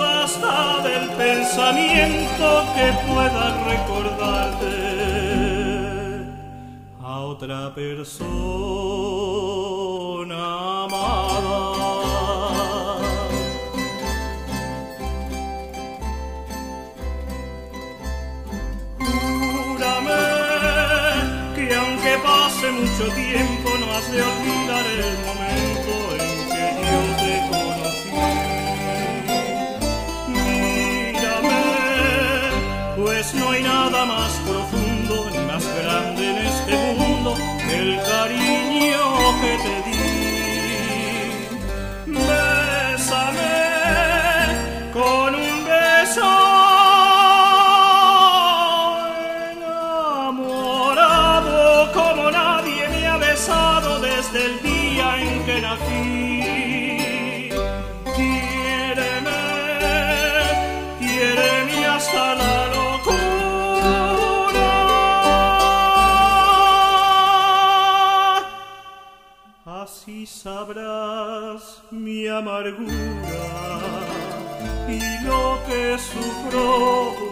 hasta 0.00 0.80
del 0.88 1.06
pensamiento 1.10 2.64
que 2.74 2.86
pueda 3.06 3.44
recordarte 3.68 4.74
a 7.02 7.12
otra 7.20 7.74
persona 7.74 8.70
amada. 10.84 11.69
Mucho 22.72 23.12
tiempo 23.14 23.70
no 23.78 23.92
has 23.92 24.10
de 24.12 24.22
olvidar 24.22 24.86
el 24.86 25.18
momento 25.26 25.39
sabrás 70.42 71.82
mi 71.90 72.26
amargura 72.26 73.44
y 74.88 75.24
lo 75.26 75.58
que 75.66 75.98
sufro 75.98 77.29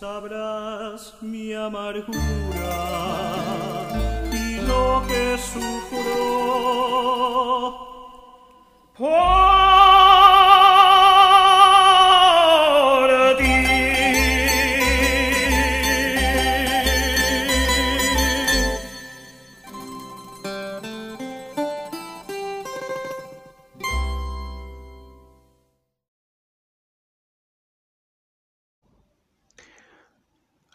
sabrás 0.00 1.14
mi 1.20 1.54
amargura 1.54 2.14
y 4.32 4.60
lo 4.66 5.04
que 5.06 5.38
sufro. 5.38 5.94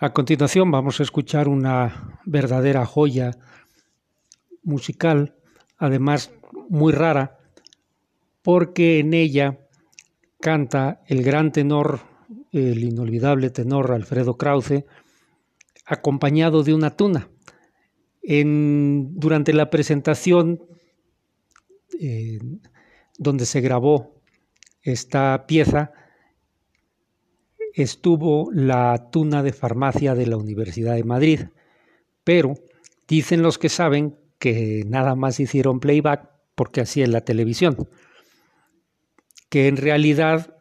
A 0.01 0.13
continuación 0.13 0.71
vamos 0.71 1.01
a 1.01 1.03
escuchar 1.03 1.49
una 1.49 2.17
verdadera 2.23 2.85
joya 2.85 3.31
musical, 4.63 5.35
además 5.77 6.31
muy 6.69 6.93
rara, 6.93 7.37
porque 8.41 8.99
en 8.99 9.13
ella 9.13 9.59
canta 10.39 11.01
el 11.07 11.21
gran 11.21 11.51
tenor, 11.51 11.99
el 12.53 12.81
inolvidable 12.81 13.49
tenor 13.49 13.91
Alfredo 13.91 14.37
Krause, 14.37 14.85
acompañado 15.85 16.63
de 16.63 16.73
una 16.73 16.95
tuna. 16.95 17.27
En, 18.23 19.19
durante 19.19 19.51
la 19.51 19.69
presentación 19.69 20.61
eh, 21.99 22.39
donde 23.17 23.45
se 23.45 23.59
grabó 23.59 24.21
esta 24.81 25.45
pieza, 25.45 25.91
estuvo 27.73 28.49
la 28.51 29.09
tuna 29.11 29.43
de 29.43 29.53
farmacia 29.53 30.15
de 30.15 30.27
la 30.27 30.37
Universidad 30.37 30.95
de 30.95 31.03
Madrid, 31.03 31.41
pero 32.23 32.55
dicen 33.07 33.41
los 33.41 33.57
que 33.57 33.69
saben 33.69 34.17
que 34.37 34.83
nada 34.87 35.15
más 35.15 35.39
hicieron 35.39 35.79
playback 35.79 36.29
porque 36.55 36.81
así 36.81 37.01
es 37.01 37.09
la 37.09 37.21
televisión, 37.21 37.87
que 39.49 39.67
en 39.67 39.77
realidad 39.77 40.55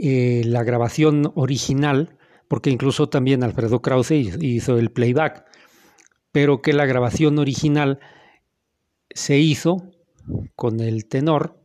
eh, 0.00 0.42
la 0.44 0.64
grabación 0.64 1.30
original, 1.34 2.16
porque 2.48 2.70
incluso 2.70 3.08
también 3.08 3.42
Alfredo 3.44 3.82
Krause 3.82 4.12
hizo 4.12 4.78
el 4.78 4.90
playback, 4.90 5.44
pero 6.32 6.62
que 6.62 6.72
la 6.72 6.86
grabación 6.86 7.38
original 7.38 8.00
se 9.10 9.38
hizo 9.38 9.92
con 10.56 10.80
el 10.80 11.06
tenor 11.06 11.60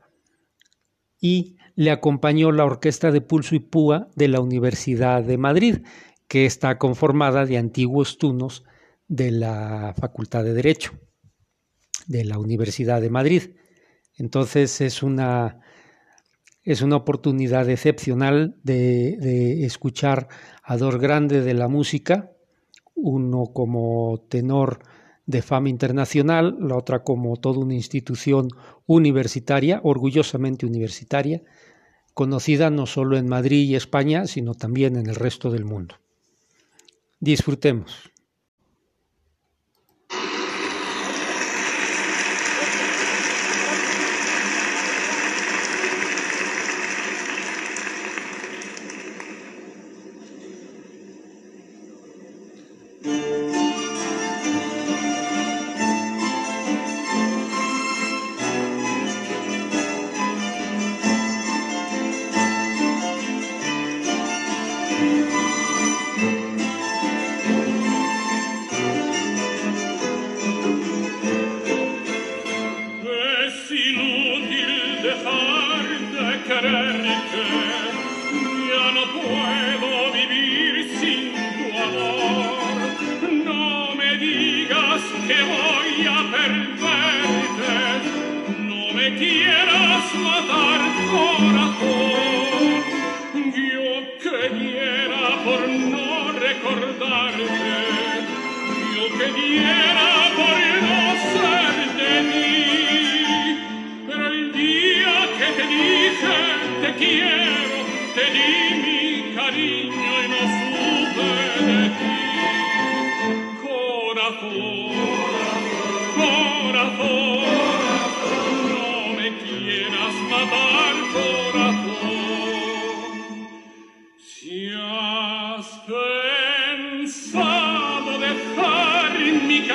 y 1.19 1.56
le 1.77 1.91
acompañó 1.91 2.51
la 2.51 2.65
Orquesta 2.65 3.11
de 3.11 3.21
Pulso 3.21 3.53
y 3.53 3.59
Púa 3.59 4.09
de 4.15 4.27
la 4.27 4.41
Universidad 4.41 5.23
de 5.23 5.37
Madrid, 5.37 5.83
que 6.27 6.47
está 6.47 6.79
conformada 6.79 7.45
de 7.45 7.59
antiguos 7.59 8.17
tunos 8.17 8.63
de 9.07 9.29
la 9.29 9.93
Facultad 9.95 10.43
de 10.43 10.53
Derecho 10.53 10.93
de 12.07 12.25
la 12.25 12.39
Universidad 12.39 12.99
de 12.99 13.11
Madrid. 13.11 13.43
Entonces 14.15 14.81
es 14.81 15.03
una, 15.03 15.59
es 16.63 16.81
una 16.81 16.95
oportunidad 16.95 17.69
excepcional 17.69 18.55
de, 18.63 19.17
de 19.17 19.63
escuchar 19.63 20.29
a 20.63 20.77
dos 20.77 20.97
grandes 20.97 21.45
de 21.45 21.53
la 21.53 21.67
música, 21.67 22.31
uno 22.95 23.51
como 23.53 24.25
tenor 24.29 24.79
de 25.27 25.43
fama 25.43 25.69
internacional, 25.69 26.57
la 26.59 26.75
otra 26.75 27.03
como 27.03 27.37
toda 27.37 27.59
una 27.59 27.75
institución 27.75 28.47
universitaria, 28.87 29.79
orgullosamente 29.83 30.65
universitaria, 30.65 31.43
conocida 32.17 32.71
no 32.71 32.87
solo 32.87 33.15
en 33.15 33.27
Madrid 33.27 33.69
y 33.69 33.75
España, 33.75 34.25
sino 34.25 34.55
también 34.55 34.95
en 34.95 35.05
el 35.05 35.13
resto 35.13 35.51
del 35.51 35.65
mundo. 35.65 35.99
Disfrutemos. 37.19 38.09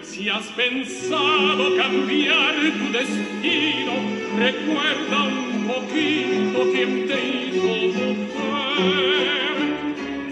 Si 0.01 0.21
has 0.29 0.47
pensado 0.47 1.77
cambiar 1.77 2.55
tu 2.77 2.85
destino, 2.91 3.93
recuerda 4.37 5.17
un 5.23 5.65
poquito 5.65 6.57
quién 6.73 6.91
te 7.07 7.17
hizo 7.31 7.71
sufrir. 7.95 9.55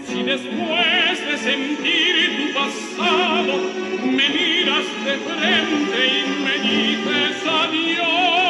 Si 0.06 0.18
después 0.22 1.14
de 1.28 1.34
sentir 1.38 2.14
tu 2.36 2.46
pasado, 2.52 3.54
me 4.04 4.26
miras 4.28 4.86
de 5.06 5.14
frente 5.28 5.98
y 6.18 6.20
me 6.44 6.54
dices 6.68 7.36
adiós, 7.62 8.44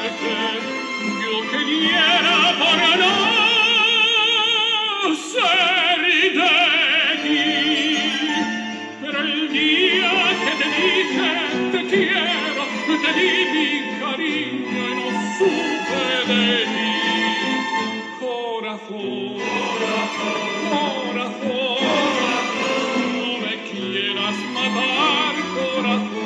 matar 24.69 25.35
corazón. 25.75 26.20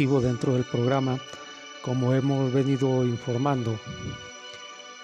Dentro 0.00 0.54
del 0.54 0.64
programa, 0.64 1.18
como 1.82 2.14
hemos 2.14 2.50
venido 2.54 3.04
informando 3.04 3.78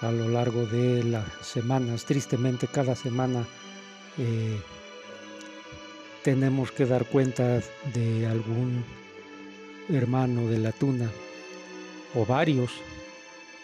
a 0.01 0.11
lo 0.11 0.27
largo 0.27 0.65
de 0.65 1.03
las 1.03 1.25
semanas. 1.41 2.03
Tristemente 2.03 2.67
cada 2.67 2.95
semana 2.95 3.45
eh, 4.17 4.59
tenemos 6.23 6.71
que 6.71 6.87
dar 6.87 7.05
cuenta 7.05 7.61
de 7.93 8.25
algún 8.25 8.83
hermano 9.89 10.47
de 10.47 10.57
la 10.57 10.71
tuna 10.71 11.11
o 12.15 12.25
varios 12.25 12.71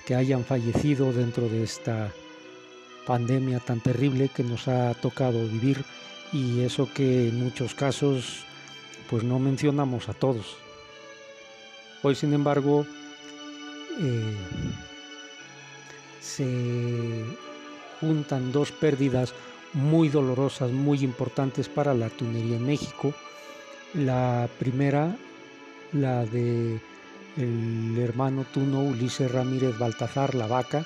que 0.05 0.13
hayan 0.13 0.45
fallecido 0.45 1.13
dentro 1.13 1.49
de 1.49 1.63
esta 1.63 2.13
pandemia 3.07 3.59
tan 3.59 3.79
terrible 3.79 4.29
que 4.29 4.43
nos 4.43 4.67
ha 4.67 4.93
tocado 4.93 5.47
vivir 5.47 5.83
y 6.31 6.61
eso 6.61 6.87
que 6.93 7.29
en 7.29 7.43
muchos 7.43 7.73
casos 7.73 8.45
pues 9.09 9.23
no 9.23 9.39
mencionamos 9.39 10.09
a 10.09 10.13
todos. 10.13 10.62
Hoy 12.05 12.15
sin 12.15 12.33
embargo 12.33 12.85
eh, 13.97 14.35
se 16.19 17.25
juntan 18.01 18.51
dos 18.51 18.73
pérdidas 18.73 19.33
muy 19.71 20.09
dolorosas, 20.09 20.71
muy 20.71 20.99
importantes 20.99 21.69
para 21.69 21.93
la 21.93 22.09
tunería 22.09 22.57
en 22.57 22.65
México. 22.65 23.13
La 23.93 24.49
primera, 24.59 25.15
la 25.93 26.25
de 26.25 26.81
el 27.37 27.97
hermano 27.97 28.45
tuno 28.53 28.81
Ulises 28.81 29.31
Ramírez 29.31 29.77
Baltazar, 29.79 30.35
la 30.35 30.45
vaca, 30.45 30.85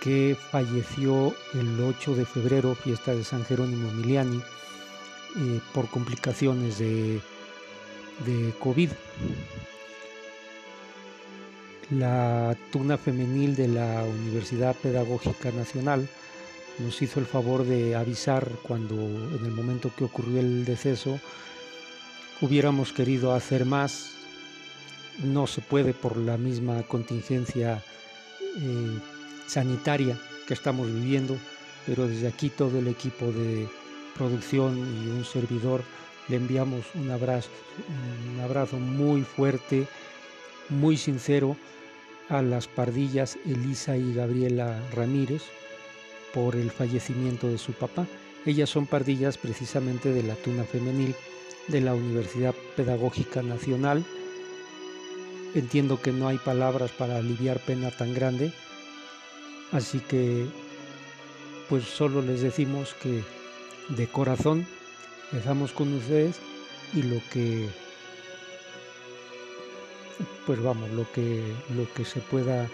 que 0.00 0.36
falleció 0.50 1.34
el 1.54 1.80
8 1.80 2.14
de 2.14 2.24
febrero, 2.24 2.76
fiesta 2.76 3.12
de 3.14 3.24
San 3.24 3.44
Jerónimo 3.44 3.90
Emiliani, 3.90 4.38
eh, 4.38 5.60
por 5.74 5.88
complicaciones 5.88 6.78
de 6.78 7.20
COVID. 8.60 8.90
La 11.90 12.56
tuna 12.70 12.96
femenil 12.96 13.56
de 13.56 13.66
la 13.66 14.04
Universidad 14.04 14.76
Pedagógica 14.76 15.50
Nacional 15.50 16.08
nos 16.78 17.02
hizo 17.02 17.18
el 17.18 17.26
favor 17.26 17.64
de 17.64 17.96
avisar 17.96 18.48
cuando 18.62 18.94
en 18.94 19.44
el 19.44 19.50
momento 19.50 19.90
que 19.96 20.04
ocurrió 20.04 20.38
el 20.38 20.64
deceso 20.64 21.18
hubiéramos 22.40 22.92
querido 22.92 23.34
hacer 23.34 23.64
más. 23.64 24.12
No 25.24 25.48
se 25.48 25.62
puede 25.62 25.92
por 25.92 26.16
la 26.16 26.36
misma 26.36 26.84
contingencia 26.84 27.82
eh, 28.56 28.98
sanitaria 29.48 30.16
que 30.46 30.54
estamos 30.54 30.86
viviendo, 30.86 31.36
pero 31.86 32.06
desde 32.06 32.28
aquí 32.28 32.50
todo 32.50 32.78
el 32.78 32.86
equipo 32.86 33.32
de 33.32 33.68
producción 34.16 34.78
y 34.78 35.08
un 35.10 35.24
servidor 35.24 35.82
le 36.28 36.36
enviamos 36.36 36.84
un 36.94 37.10
abrazo, 37.10 37.50
un 38.32 38.40
abrazo 38.40 38.76
muy 38.76 39.22
fuerte, 39.22 39.88
muy 40.68 40.96
sincero 40.96 41.56
a 42.30 42.42
las 42.42 42.68
pardillas 42.68 43.36
Elisa 43.44 43.96
y 43.96 44.14
Gabriela 44.14 44.80
Ramírez, 44.94 45.42
por 46.32 46.56
el 46.56 46.70
fallecimiento 46.70 47.48
de 47.48 47.58
su 47.58 47.72
papá. 47.72 48.06
Ellas 48.46 48.70
son 48.70 48.86
pardillas 48.86 49.36
precisamente 49.36 50.12
de 50.12 50.22
la 50.22 50.36
tuna 50.36 50.64
femenil 50.64 51.14
de 51.68 51.80
la 51.80 51.94
Universidad 51.94 52.54
Pedagógica 52.76 53.42
Nacional. 53.42 54.04
Entiendo 55.54 56.00
que 56.00 56.12
no 56.12 56.28
hay 56.28 56.38
palabras 56.38 56.92
para 56.92 57.16
aliviar 57.16 57.58
pena 57.58 57.90
tan 57.90 58.14
grande, 58.14 58.52
así 59.72 59.98
que 59.98 60.46
pues 61.68 61.84
solo 61.84 62.22
les 62.22 62.40
decimos 62.40 62.94
que 63.02 63.22
de 63.88 64.06
corazón 64.06 64.66
estamos 65.32 65.72
con 65.72 65.92
ustedes 65.92 66.36
y 66.94 67.02
lo 67.02 67.20
que 67.32 67.68
pues 70.46 70.62
vamos, 70.62 70.90
lo 70.90 71.10
que 71.12 71.42
lo 71.76 71.92
que 71.94 72.04
se 72.04 72.20
pueda 72.20 72.68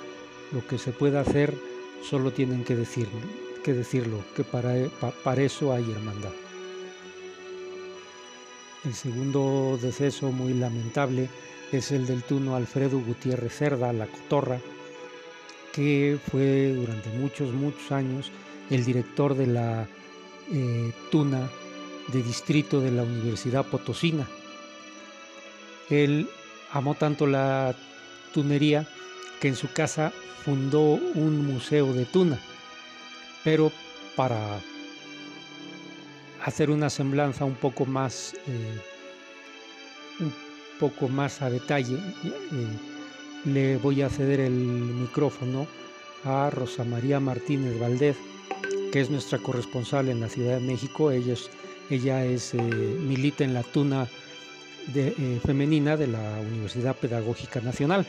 lo 0.52 0.66
que 0.66 0.78
se 0.78 0.92
pueda 0.92 1.20
hacer 1.20 1.54
solo 2.02 2.30
tienen 2.32 2.64
que 2.64 2.76
decirlo 2.76 3.20
que 3.66 3.72
decirlo, 3.72 4.22
que 4.36 4.44
para, 4.44 4.74
para 5.24 5.42
eso 5.42 5.72
hay 5.72 5.90
hermandad. 5.90 6.30
El 8.84 8.94
segundo 8.94 9.76
deceso 9.82 10.30
muy 10.30 10.54
lamentable 10.54 11.28
es 11.72 11.90
el 11.90 12.06
del 12.06 12.22
tuno 12.22 12.54
Alfredo 12.54 13.00
Gutiérrez 13.00 13.52
Cerda, 13.52 13.92
la 13.92 14.06
cotorra, 14.06 14.60
que 15.72 16.16
fue 16.30 16.74
durante 16.76 17.10
muchos, 17.10 17.52
muchos 17.52 17.90
años 17.90 18.30
el 18.70 18.84
director 18.84 19.34
de 19.34 19.48
la 19.48 19.88
eh, 20.52 20.92
tuna 21.10 21.50
de 22.06 22.22
distrito 22.22 22.80
de 22.80 22.92
la 22.92 23.02
Universidad 23.02 23.66
Potosina. 23.66 24.28
Él 25.90 26.28
amó 26.76 26.94
tanto 26.94 27.26
la 27.26 27.74
tunería 28.32 28.86
que 29.40 29.48
en 29.48 29.56
su 29.56 29.72
casa 29.72 30.12
fundó 30.44 30.80
un 30.80 31.46
museo 31.46 31.92
de 31.92 32.04
tuna. 32.04 32.38
Pero 33.44 33.72
para 34.14 34.60
hacer 36.44 36.70
una 36.70 36.90
semblanza 36.90 37.44
un 37.44 37.54
poco 37.54 37.86
más 37.86 38.34
eh, 38.46 38.80
un 40.20 40.32
poco 40.78 41.08
más 41.08 41.42
a 41.42 41.50
detalle 41.50 41.96
eh, 41.96 42.68
le 43.44 43.76
voy 43.78 44.02
a 44.02 44.08
ceder 44.08 44.40
el 44.40 44.52
micrófono 44.52 45.66
a 46.24 46.50
Rosa 46.50 46.84
María 46.84 47.18
Martínez 47.18 47.78
Valdez 47.80 48.16
que 48.92 49.00
es 49.00 49.10
nuestra 49.10 49.38
corresponsal 49.38 50.08
en 50.08 50.20
la 50.20 50.28
Ciudad 50.28 50.58
de 50.58 50.66
México. 50.66 51.10
Ella 51.10 51.34
es, 51.34 51.50
ella 51.90 52.24
es 52.24 52.54
eh, 52.54 52.58
milita 52.58 53.44
en 53.44 53.54
la 53.54 53.62
tuna 53.62 54.08
femenina 55.42 55.96
de 55.96 56.06
la 56.06 56.38
Universidad 56.40 56.96
Pedagógica 56.96 57.60
Nacional 57.60 58.06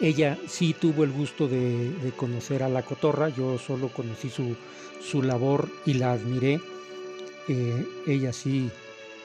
ella 0.00 0.38
sí 0.46 0.74
tuvo 0.74 1.02
el 1.02 1.10
gusto 1.10 1.48
de, 1.48 2.12
conocer 2.16 2.62
a 2.62 2.68
la 2.68 2.82
cotorra, 2.82 3.30
yo 3.30 3.58
solo 3.58 3.88
conocí 3.88 4.30
su, 4.30 5.22
labor 5.22 5.68
y 5.86 5.94
la 5.94 6.12
admiré. 6.12 6.60
Eh, 7.48 7.86
ella 8.06 8.32
sí, 8.32 8.70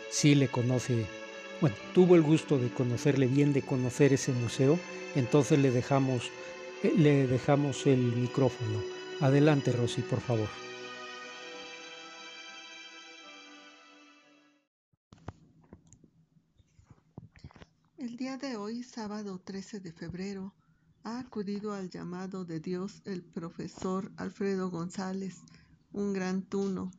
sí 0.09 0.33
le 0.33 0.47
conoce, 0.47 1.05
bueno, 1.61 1.75
tuvo 1.93 2.15
el 2.15 2.23
gusto 2.23 2.57
de 2.57 2.69
conocerle 2.69 3.27
bien, 3.27 3.53
de 3.53 3.61
conocer 3.61 4.13
ese 4.13 4.31
museo, 4.31 4.79
entonces 5.15 5.59
le 5.59 5.69
dejamos, 5.69 6.31
eh, 6.81 6.93
le 6.97 7.27
dejamos 7.27 7.85
el 7.85 7.99
micrófono. 7.99 8.81
Adelante, 9.19 9.71
Rosy, 9.71 10.01
por 10.01 10.21
favor. 10.21 10.47
El 18.13 18.19
día 18.19 18.37
de 18.37 18.57
hoy, 18.57 18.83
sábado 18.83 19.41
13 19.43 19.79
de 19.79 19.91
febrero, 19.91 20.53
ha 21.03 21.17
acudido 21.17 21.73
al 21.73 21.89
llamado 21.89 22.45
de 22.45 22.59
Dios 22.59 23.01
el 23.05 23.23
profesor 23.23 24.11
Alfredo 24.17 24.69
González, 24.69 25.37
un 25.93 26.13
gran 26.13 26.43
tuno, 26.43 26.91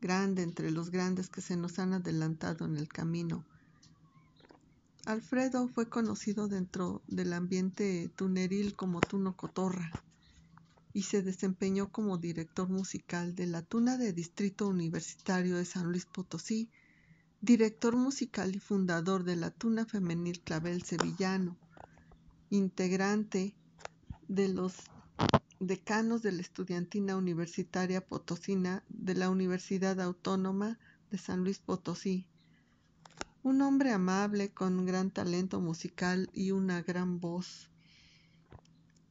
grande 0.00 0.42
entre 0.42 0.70
los 0.70 0.88
grandes 0.88 1.28
que 1.28 1.42
se 1.42 1.58
nos 1.58 1.78
han 1.78 1.92
adelantado 1.92 2.64
en 2.64 2.78
el 2.78 2.88
camino. 2.88 3.44
Alfredo 5.04 5.68
fue 5.68 5.90
conocido 5.90 6.48
dentro 6.48 7.02
del 7.08 7.34
ambiente 7.34 8.10
tuneril 8.16 8.74
como 8.74 9.02
Tuno 9.02 9.36
Cotorra 9.36 9.90
y 10.94 11.02
se 11.02 11.20
desempeñó 11.20 11.92
como 11.92 12.16
director 12.16 12.70
musical 12.70 13.34
de 13.34 13.48
la 13.48 13.60
Tuna 13.60 13.98
de 13.98 14.14
Distrito 14.14 14.66
Universitario 14.66 15.58
de 15.58 15.66
San 15.66 15.88
Luis 15.88 16.06
Potosí, 16.06 16.70
director 17.44 17.94
musical 17.94 18.56
y 18.56 18.58
fundador 18.58 19.22
de 19.22 19.36
la 19.36 19.50
Tuna 19.50 19.84
Femenil 19.84 20.40
Clavel 20.40 20.82
Sevillano, 20.82 21.58
integrante 22.48 23.54
de 24.28 24.48
los 24.48 24.72
decanos 25.60 26.22
de 26.22 26.32
la 26.32 26.40
Estudiantina 26.40 27.16
Universitaria 27.16 28.00
Potosina 28.00 28.82
de 28.88 29.14
la 29.14 29.28
Universidad 29.28 30.00
Autónoma 30.00 30.78
de 31.10 31.18
San 31.18 31.44
Luis 31.44 31.58
Potosí. 31.58 32.26
Un 33.42 33.60
hombre 33.60 33.92
amable 33.92 34.54
con 34.54 34.86
gran 34.86 35.10
talento 35.10 35.60
musical 35.60 36.30
y 36.32 36.52
una 36.52 36.80
gran 36.80 37.20
voz. 37.20 37.68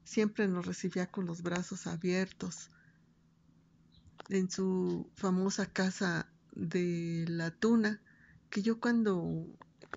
Siempre 0.06 0.48
nos 0.48 0.66
recibía 0.66 1.06
con 1.06 1.28
los 1.28 1.44
brazos 1.44 1.86
abiertos. 1.86 2.72
En 4.30 4.50
su 4.50 5.08
famosa 5.14 5.68
casa 5.68 6.34
de 6.56 7.26
la 7.28 7.52
tuna, 7.52 8.02
que 8.54 8.62
yo 8.62 8.80
cuando 8.80 9.48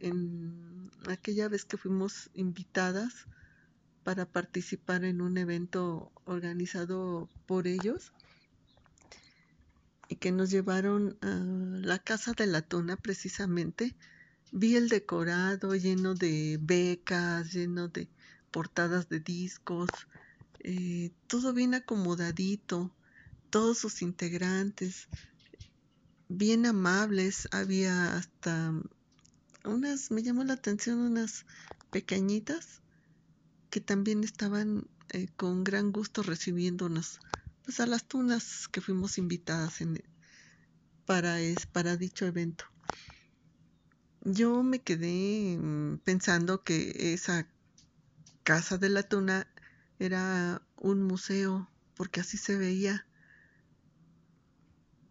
en 0.01 0.91
aquella 1.09 1.47
vez 1.47 1.67
que 1.67 1.77
fuimos 1.77 2.31
invitadas 2.33 3.27
para 4.03 4.25
participar 4.25 5.05
en 5.05 5.21
un 5.21 5.37
evento 5.37 6.11
organizado 6.25 7.29
por 7.45 7.67
ellos 7.67 8.15
y 10.09 10.17
que 10.17 10.33
nos 10.33 10.49
llevaron 10.49 11.19
a 11.21 11.27
la 11.87 11.99
casa 11.99 12.33
de 12.33 12.47
la 12.47 12.63
tuna 12.63 12.97
precisamente, 12.97 13.95
vi 14.53 14.77
el 14.77 14.89
decorado 14.89 15.75
lleno 15.75 16.15
de 16.15 16.59
becas, 16.59 17.53
lleno 17.53 17.89
de 17.89 18.09
portadas 18.51 19.11
de 19.11 19.21
discos, 19.21 19.91
eh, 20.61 21.11
todo 21.27 21.53
bien 21.53 21.75
acomodadito, 21.75 22.91
todos 23.51 23.77
sus 23.77 24.01
integrantes, 24.01 25.09
bien 26.29 26.67
amables, 26.67 27.49
había 27.53 28.17
hasta 28.17 28.73
unas, 29.65 30.11
me 30.11 30.23
llamó 30.23 30.45
la 30.45 30.55
atención 30.55 30.99
unas 30.99 31.47
pequeñitas 31.91 32.83
que 33.71 33.81
también 33.81 34.25
estaban 34.25 34.87
eh, 35.11 35.29
con 35.37 35.65
gran 35.65 35.93
gusto 35.93 36.23
recibiéndonos 36.23 37.21
pues 37.65 37.81
a 37.81 37.87
las 37.87 38.05
tunas 38.05 38.69
que 38.69 38.81
fuimos 38.81 39.19
invitadas 39.19 39.81
en, 39.81 40.01
para, 41.05 41.41
es, 41.41 41.67
para 41.67 41.97
dicho 41.97 42.25
evento. 42.25 42.65
Yo 44.21 44.63
me 44.63 44.81
quedé 44.83 45.59
mm, 45.59 45.99
pensando 45.99 46.63
que 46.63 47.13
esa 47.13 47.49
casa 48.45 48.79
de 48.79 48.89
la 48.89 49.03
tuna 49.03 49.49
era 49.99 50.63
un 50.77 51.03
museo, 51.03 51.69
porque 51.95 52.21
así 52.21 52.37
se 52.37 52.57
veía 52.57 53.07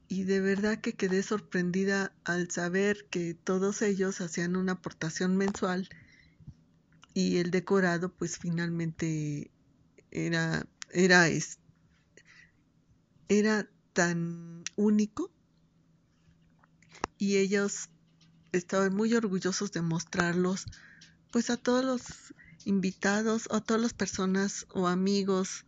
y 0.08 0.24
de 0.24 0.40
verdad 0.40 0.80
que 0.80 0.94
quedé 0.94 1.24
sorprendida 1.24 2.14
al 2.24 2.52
saber 2.52 3.08
que 3.10 3.34
todos 3.34 3.82
ellos 3.82 4.22
hacían 4.22 4.56
una 4.56 4.74
aportación 4.74 5.36
mensual 5.36 5.90
y 7.14 7.38
el 7.38 7.50
decorado 7.50 8.14
pues 8.14 8.38
finalmente 8.38 9.52
era 10.12 10.68
era 10.92 11.28
era 13.30 13.68
tan 13.94 14.64
único 14.76 15.32
y 17.18 17.38
ellos 17.38 17.90
estaban 18.52 18.94
muy 18.94 19.14
orgullosos 19.16 19.72
de 19.72 19.82
mostrarlos 19.82 20.66
pues 21.32 21.50
a 21.50 21.58
todos 21.58 21.84
los 21.84 22.04
invitados 22.66 23.48
o 23.50 23.56
a 23.56 23.62
todas 23.62 23.82
las 23.82 23.94
personas 23.94 24.68
o 24.70 24.88
amigos 24.88 25.66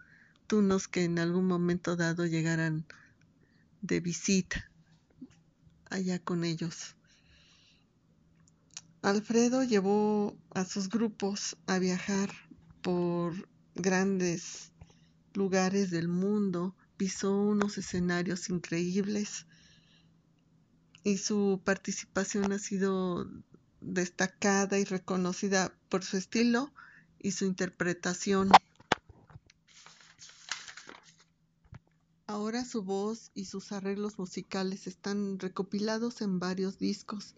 tunos 0.47 0.87
que 0.87 1.03
en 1.03 1.19
algún 1.19 1.45
momento 1.45 1.95
dado 1.95 2.25
llegaran 2.25 2.85
de 3.87 3.99
visita 3.99 4.69
allá 5.89 6.19
con 6.19 6.43
ellos. 6.43 6.95
Alfredo 9.01 9.63
llevó 9.63 10.37
a 10.51 10.65
sus 10.65 10.89
grupos 10.89 11.57
a 11.65 11.79
viajar 11.79 12.29
por 12.81 13.47
grandes 13.75 14.71
lugares 15.33 15.91
del 15.91 16.07
mundo, 16.07 16.75
pisó 16.97 17.33
unos 17.41 17.77
escenarios 17.77 18.49
increíbles 18.49 19.45
y 21.03 21.17
su 21.17 21.61
participación 21.63 22.51
ha 22.51 22.59
sido 22.59 23.29
destacada 23.79 24.77
y 24.79 24.83
reconocida 24.83 25.73
por 25.89 26.03
su 26.03 26.17
estilo 26.17 26.73
y 27.19 27.31
su 27.31 27.45
interpretación. 27.45 28.49
Ahora 32.29 32.65
su 32.65 32.83
voz 32.83 33.31
y 33.35 33.45
sus 33.45 33.71
arreglos 33.71 34.19
musicales 34.19 34.85
están 34.85 35.39
recopilados 35.39 36.21
en 36.21 36.39
varios 36.39 36.77
discos, 36.77 37.35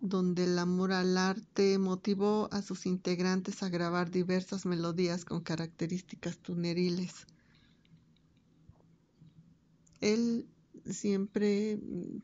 donde 0.00 0.44
el 0.44 0.58
amor 0.58 0.92
al 0.92 1.16
arte 1.16 1.78
motivó 1.78 2.50
a 2.52 2.60
sus 2.60 2.84
integrantes 2.84 3.62
a 3.62 3.70
grabar 3.70 4.10
diversas 4.10 4.66
melodías 4.66 5.24
con 5.24 5.40
características 5.40 6.36
tuneriles. 6.38 7.26
Él 10.02 10.46
siempre 10.84 11.80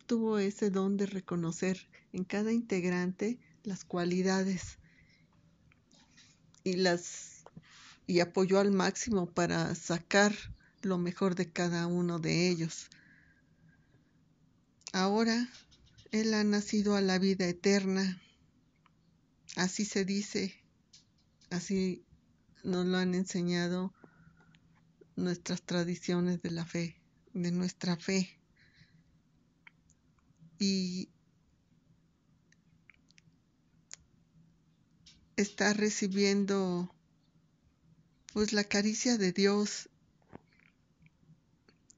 tuvo 0.06 0.38
ese 0.38 0.68
don 0.68 0.98
de 0.98 1.06
reconocer 1.06 1.88
en 2.12 2.24
cada 2.24 2.52
integrante 2.52 3.38
las 3.62 3.82
cualidades 3.86 4.78
y 6.64 6.74
las 6.74 7.44
y 8.06 8.20
apoyó 8.20 8.60
al 8.60 8.72
máximo 8.72 9.24
para 9.24 9.74
sacar 9.74 10.34
lo 10.84 10.98
mejor 10.98 11.34
de 11.34 11.50
cada 11.50 11.86
uno 11.86 12.18
de 12.18 12.48
ellos. 12.48 12.88
Ahora 14.92 15.48
Él 16.12 16.34
ha 16.34 16.44
nacido 16.44 16.96
a 16.96 17.00
la 17.00 17.18
vida 17.18 17.46
eterna. 17.46 18.20
Así 19.56 19.84
se 19.84 20.04
dice, 20.04 20.54
así 21.50 22.04
nos 22.62 22.86
lo 22.86 22.98
han 22.98 23.14
enseñado 23.14 23.92
nuestras 25.16 25.62
tradiciones 25.62 26.42
de 26.42 26.50
la 26.50 26.64
fe, 26.64 27.00
de 27.32 27.50
nuestra 27.50 27.96
fe. 27.96 28.38
Y 30.58 31.08
está 35.36 35.72
recibiendo 35.72 36.94
pues 38.32 38.52
la 38.52 38.64
caricia 38.64 39.18
de 39.18 39.32
Dios 39.32 39.88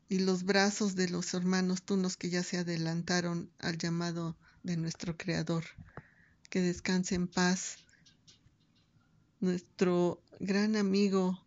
y 0.08 0.20
los 0.20 0.44
brazos 0.44 0.94
de 0.94 1.08
los 1.08 1.34
hermanos 1.34 1.82
tunos 1.82 2.16
que 2.16 2.30
ya 2.30 2.42
se 2.42 2.58
adelantaron 2.58 3.50
al 3.58 3.78
llamado 3.78 4.36
de 4.62 4.76
nuestro 4.76 5.16
Creador. 5.16 5.64
Que 6.48 6.60
descanse 6.60 7.14
en 7.14 7.26
paz. 7.26 7.78
Nuestro 9.40 10.22
gran 10.38 10.76
amigo 10.76 11.44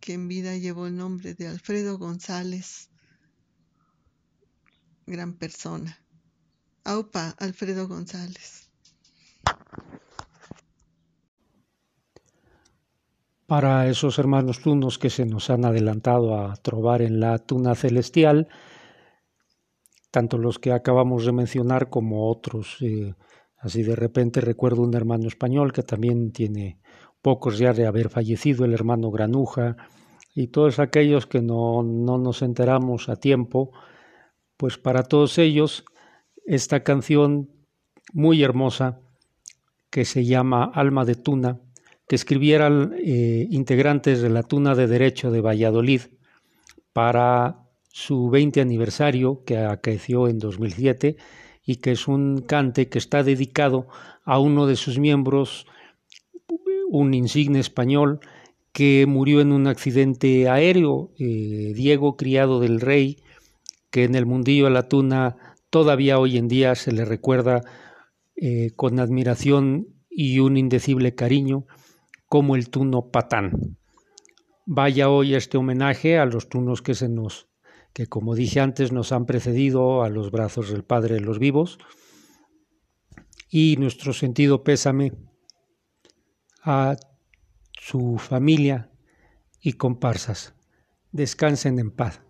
que 0.00 0.14
en 0.14 0.28
vida 0.28 0.56
llevó 0.56 0.86
el 0.86 0.96
nombre 0.96 1.34
de 1.34 1.46
Alfredo 1.46 1.98
González, 1.98 2.88
gran 5.06 5.34
persona. 5.34 5.98
Aupa, 6.84 7.36
Alfredo 7.38 7.86
González. 7.86 8.68
Para 13.52 13.86
esos 13.86 14.18
hermanos 14.18 14.60
tunos 14.60 14.98
que 14.98 15.10
se 15.10 15.26
nos 15.26 15.50
han 15.50 15.66
adelantado 15.66 16.38
a 16.38 16.56
trobar 16.56 17.02
en 17.02 17.20
la 17.20 17.38
tuna 17.38 17.74
celestial, 17.74 18.48
tanto 20.10 20.38
los 20.38 20.58
que 20.58 20.72
acabamos 20.72 21.26
de 21.26 21.32
mencionar 21.32 21.90
como 21.90 22.30
otros. 22.30 22.78
Eh, 22.80 23.12
así 23.58 23.82
de 23.82 23.94
repente 23.94 24.40
recuerdo 24.40 24.80
un 24.80 24.94
hermano 24.94 25.28
español 25.28 25.74
que 25.74 25.82
también 25.82 26.32
tiene 26.32 26.80
pocos 27.20 27.58
ya 27.58 27.74
de 27.74 27.84
haber 27.84 28.08
fallecido, 28.08 28.64
el 28.64 28.72
hermano 28.72 29.10
Granuja, 29.10 29.76
y 30.34 30.46
todos 30.46 30.78
aquellos 30.78 31.26
que 31.26 31.42
no, 31.42 31.82
no 31.82 32.16
nos 32.16 32.40
enteramos 32.40 33.10
a 33.10 33.16
tiempo, 33.16 33.70
pues 34.56 34.78
para 34.78 35.02
todos 35.02 35.36
ellos 35.36 35.84
esta 36.46 36.84
canción 36.84 37.50
muy 38.14 38.42
hermosa 38.42 39.00
que 39.90 40.06
se 40.06 40.24
llama 40.24 40.72
Alma 40.72 41.04
de 41.04 41.16
Tuna, 41.16 41.60
que 42.06 42.16
escribieran 42.16 42.94
eh, 42.98 43.46
integrantes 43.50 44.20
de 44.20 44.30
la 44.30 44.42
Tuna 44.42 44.74
de 44.74 44.86
Derecho 44.86 45.30
de 45.30 45.40
Valladolid 45.40 46.02
para 46.92 47.62
su 47.88 48.30
20 48.30 48.60
aniversario 48.60 49.44
que 49.44 49.58
acaeció 49.58 50.28
en 50.28 50.38
2007 50.38 51.16
y 51.64 51.76
que 51.76 51.92
es 51.92 52.08
un 52.08 52.42
cante 52.42 52.88
que 52.88 52.98
está 52.98 53.22
dedicado 53.22 53.86
a 54.24 54.38
uno 54.38 54.66
de 54.66 54.76
sus 54.76 54.98
miembros, 54.98 55.66
un 56.88 57.14
insigne 57.14 57.60
español 57.60 58.20
que 58.72 59.06
murió 59.06 59.40
en 59.40 59.52
un 59.52 59.66
accidente 59.66 60.48
aéreo, 60.48 61.12
eh, 61.18 61.72
Diego 61.74 62.16
Criado 62.16 62.58
del 62.60 62.80
Rey, 62.80 63.18
que 63.90 64.04
en 64.04 64.14
el 64.14 64.26
mundillo 64.26 64.64
de 64.64 64.70
la 64.70 64.88
tuna 64.88 65.36
todavía 65.70 66.18
hoy 66.18 66.38
en 66.38 66.48
día 66.48 66.74
se 66.74 66.92
le 66.92 67.04
recuerda 67.04 67.60
eh, 68.36 68.70
con 68.74 68.98
admiración 68.98 69.88
y 70.08 70.38
un 70.38 70.56
indecible 70.56 71.14
cariño 71.14 71.66
como 72.32 72.56
el 72.56 72.70
tuno 72.70 73.10
patán. 73.10 73.76
Vaya 74.64 75.10
hoy 75.10 75.34
este 75.34 75.58
homenaje 75.58 76.18
a 76.18 76.24
los 76.24 76.48
tunos 76.48 76.80
que 76.80 76.94
se 76.94 77.10
nos 77.10 77.50
que 77.92 78.06
como 78.06 78.34
dije 78.34 78.60
antes 78.60 78.90
nos 78.90 79.12
han 79.12 79.26
precedido 79.26 80.02
a 80.02 80.08
los 80.08 80.30
brazos 80.30 80.70
del 80.70 80.82
Padre 80.82 81.16
de 81.16 81.20
los 81.20 81.38
vivos 81.38 81.76
y 83.50 83.76
nuestro 83.76 84.14
sentido 84.14 84.64
pésame 84.64 85.12
a 86.62 86.96
su 87.78 88.16
familia 88.16 88.90
y 89.60 89.74
comparsas. 89.74 90.54
Descansen 91.10 91.78
en 91.78 91.90
paz. 91.90 92.22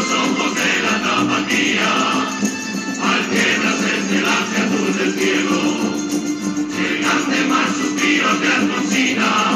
los 0.00 0.12
ojos 0.12 0.54
de 0.54 0.82
la 0.82 1.02
tapatía, 1.02 1.92
al 3.02 3.22
quebrarse 3.28 3.96
el 3.96 4.02
celaje 4.08 4.56
azul 4.62 4.96
del 4.96 5.12
cielo, 5.12 5.60
llegan 6.74 7.30
de 7.30 7.44
más 7.48 7.68
suspiros 7.76 8.40
de 8.40 8.48
Alfonsina. 8.48 9.49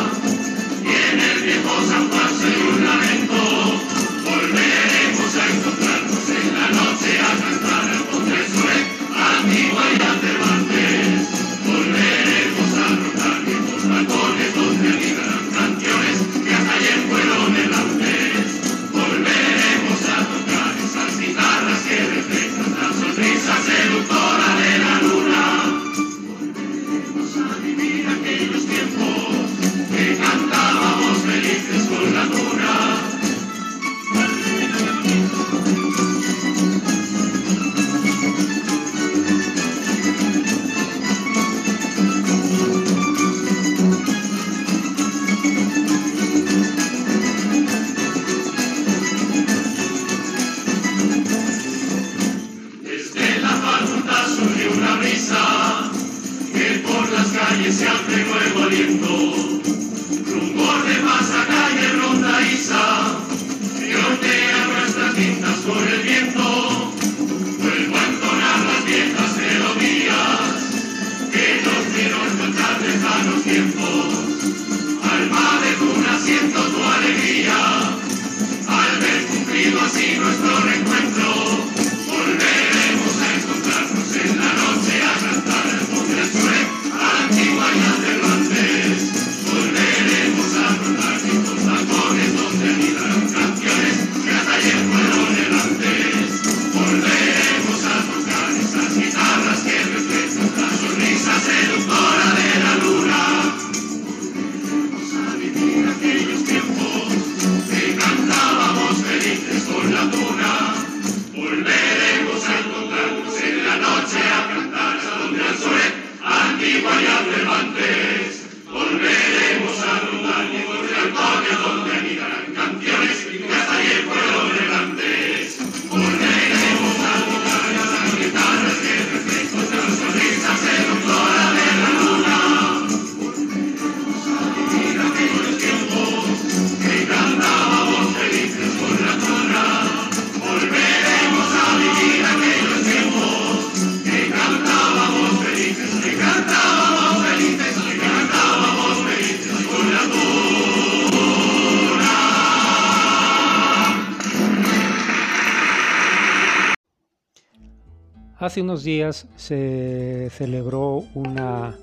Hace 158.55 158.63
unos 158.63 158.85
días 158.85 159.27
se 159.35 160.31
celebró 160.31 161.03
una, 161.15 161.77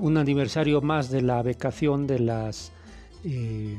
un 0.00 0.16
aniversario 0.16 0.80
más 0.80 1.10
de 1.10 1.20
la 1.20 1.42
becación 1.42 2.06
de 2.06 2.20
las 2.20 2.72
eh, 3.22 3.76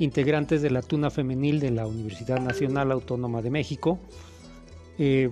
integrantes 0.00 0.60
de 0.60 0.70
la 0.70 0.82
Tuna 0.82 1.10
Femenil 1.10 1.60
de 1.60 1.70
la 1.70 1.86
Universidad 1.86 2.40
Nacional 2.40 2.90
Autónoma 2.90 3.42
de 3.42 3.50
México. 3.50 4.00
Eh, 4.98 5.30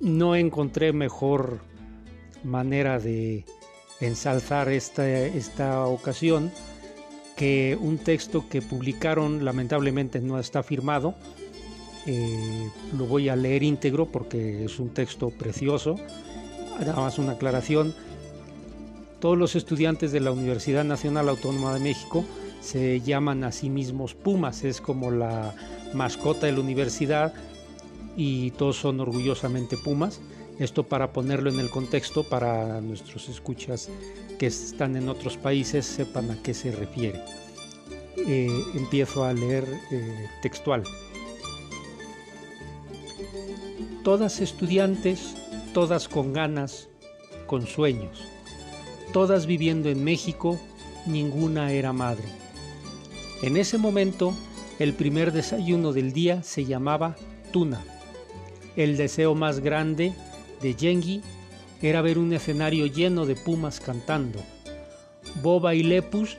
no 0.00 0.36
encontré 0.36 0.92
mejor 0.92 1.58
manera 2.44 3.00
de 3.00 3.44
ensalzar 4.00 4.68
esta, 4.68 5.08
esta 5.08 5.86
ocasión 5.86 6.52
que 7.34 7.76
un 7.80 7.98
texto 7.98 8.48
que 8.48 8.62
publicaron, 8.62 9.44
lamentablemente 9.44 10.20
no 10.20 10.38
está 10.38 10.62
firmado, 10.62 11.16
eh, 12.06 12.70
lo 12.96 13.06
voy 13.06 13.28
a 13.28 13.36
leer 13.36 13.62
íntegro 13.62 14.06
porque 14.06 14.64
es 14.64 14.78
un 14.78 14.90
texto 14.90 15.30
precioso. 15.30 15.96
Nada 16.78 16.96
más 16.96 17.18
una 17.18 17.32
aclaración. 17.32 17.94
Todos 19.18 19.36
los 19.36 19.56
estudiantes 19.56 20.12
de 20.12 20.20
la 20.20 20.30
Universidad 20.30 20.84
Nacional 20.84 21.28
Autónoma 21.28 21.74
de 21.74 21.80
México 21.80 22.24
se 22.60 23.00
llaman 23.00 23.44
a 23.44 23.52
sí 23.52 23.70
mismos 23.70 24.14
Pumas, 24.14 24.64
es 24.64 24.80
como 24.80 25.10
la 25.10 25.54
mascota 25.94 26.46
de 26.46 26.52
la 26.52 26.60
universidad 26.60 27.32
y 28.16 28.50
todos 28.52 28.76
son 28.76 29.00
orgullosamente 29.00 29.76
Pumas. 29.76 30.20
Esto 30.58 30.84
para 30.84 31.12
ponerlo 31.12 31.50
en 31.50 31.60
el 31.60 31.70
contexto 31.70 32.24
para 32.24 32.80
nuestros 32.80 33.28
escuchas 33.28 33.90
que 34.38 34.46
están 34.46 34.96
en 34.96 35.08
otros 35.08 35.36
países 35.36 35.86
sepan 35.86 36.30
a 36.30 36.42
qué 36.42 36.54
se 36.54 36.70
refiere. 36.70 37.20
Eh, 38.16 38.48
empiezo 38.74 39.24
a 39.24 39.32
leer 39.32 39.64
eh, 39.90 40.26
textual 40.42 40.82
todas 44.06 44.40
estudiantes, 44.40 45.34
todas 45.74 46.06
con 46.06 46.32
ganas, 46.32 46.88
con 47.48 47.66
sueños, 47.66 48.22
todas 49.12 49.46
viviendo 49.46 49.88
en 49.88 50.04
México, 50.04 50.60
ninguna 51.06 51.72
era 51.72 51.92
madre. 51.92 52.22
En 53.42 53.56
ese 53.56 53.78
momento, 53.78 54.32
el 54.78 54.94
primer 54.94 55.32
desayuno 55.32 55.92
del 55.92 56.12
día 56.12 56.44
se 56.44 56.64
llamaba 56.64 57.16
tuna. 57.52 57.82
El 58.76 58.96
deseo 58.96 59.34
más 59.34 59.58
grande 59.58 60.12
de 60.62 60.76
Yengi 60.76 61.20
era 61.82 62.00
ver 62.00 62.18
un 62.18 62.32
escenario 62.32 62.86
lleno 62.86 63.26
de 63.26 63.34
pumas 63.34 63.80
cantando. 63.80 64.38
Boba 65.42 65.74
y 65.74 65.82
Lepus, 65.82 66.38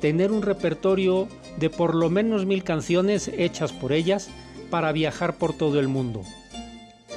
tener 0.00 0.32
un 0.32 0.40
repertorio 0.40 1.28
de 1.58 1.68
por 1.68 1.94
lo 1.94 2.08
menos 2.08 2.46
mil 2.46 2.64
canciones 2.64 3.28
hechas 3.28 3.70
por 3.70 3.92
ellas 3.92 4.30
para 4.70 4.92
viajar 4.92 5.36
por 5.36 5.52
todo 5.52 5.78
el 5.78 5.88
mundo. 5.88 6.22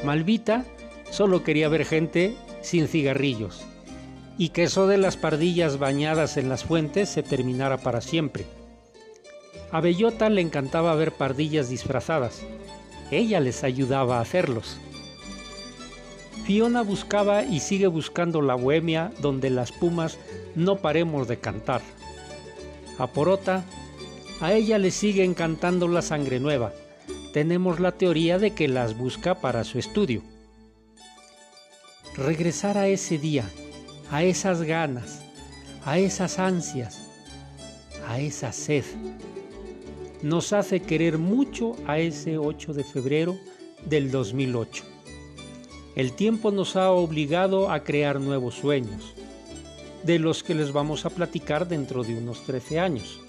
Malvita 0.03 0.65
solo 1.11 1.43
quería 1.43 1.69
ver 1.69 1.85
gente 1.85 2.35
sin 2.61 2.87
cigarrillos 2.87 3.61
y 4.37 4.49
que 4.49 4.63
eso 4.63 4.85
de 4.87 4.97
las 4.97 5.15
pardillas 5.15 5.79
bañadas 5.79 6.35
en 6.35 6.49
las 6.49 6.65
fuentes 6.65 7.07
se 7.07 7.23
terminara 7.23 7.77
para 7.77 8.01
siempre. 8.01 8.45
A 9.71 9.79
Bellota 9.79 10.29
le 10.29 10.41
encantaba 10.41 10.93
ver 10.95 11.13
pardillas 11.13 11.69
disfrazadas. 11.69 12.41
Ella 13.11 13.39
les 13.39 13.63
ayudaba 13.63 14.17
a 14.17 14.21
hacerlos. 14.21 14.77
Fiona 16.45 16.81
buscaba 16.81 17.43
y 17.43 17.61
sigue 17.61 17.87
buscando 17.87 18.41
la 18.41 18.55
bohemia 18.55 19.11
donde 19.21 19.49
las 19.49 19.71
pumas 19.71 20.17
no 20.55 20.77
paremos 20.77 21.27
de 21.29 21.37
cantar. 21.37 21.81
A 22.97 23.07
Porota, 23.07 23.63
a 24.41 24.51
ella 24.51 24.77
le 24.77 24.91
sigue 24.91 25.23
encantando 25.23 25.87
la 25.87 26.01
sangre 26.01 26.39
nueva 26.39 26.73
tenemos 27.33 27.79
la 27.79 27.91
teoría 27.93 28.37
de 28.37 28.51
que 28.51 28.67
las 28.67 28.95
busca 28.95 29.41
para 29.41 29.63
su 29.63 29.79
estudio. 29.79 30.21
Regresar 32.15 32.77
a 32.77 32.87
ese 32.87 33.17
día, 33.17 33.49
a 34.11 34.23
esas 34.23 34.61
ganas, 34.61 35.23
a 35.83 35.97
esas 35.97 36.37
ansias, 36.37 37.01
a 38.07 38.19
esa 38.19 38.51
sed, 38.51 38.85
nos 40.21 40.53
hace 40.53 40.81
querer 40.81 41.17
mucho 41.17 41.75
a 41.87 41.97
ese 41.97 42.37
8 42.37 42.71
de 42.73 42.83
febrero 42.83 43.35
del 43.83 44.11
2008. 44.11 44.85
El 45.95 46.13
tiempo 46.13 46.51
nos 46.51 46.75
ha 46.75 46.91
obligado 46.91 47.71
a 47.71 47.83
crear 47.83 48.21
nuevos 48.21 48.55
sueños. 48.55 49.15
de 50.03 50.19
los 50.19 50.43
que 50.43 50.53
les 50.53 50.73
vamos 50.73 51.05
a 51.05 51.09
platicar 51.09 51.65
dentro 51.65 52.03
de 52.03 52.17
unos 52.17 52.43
13 52.43 52.77
años. 52.77 53.22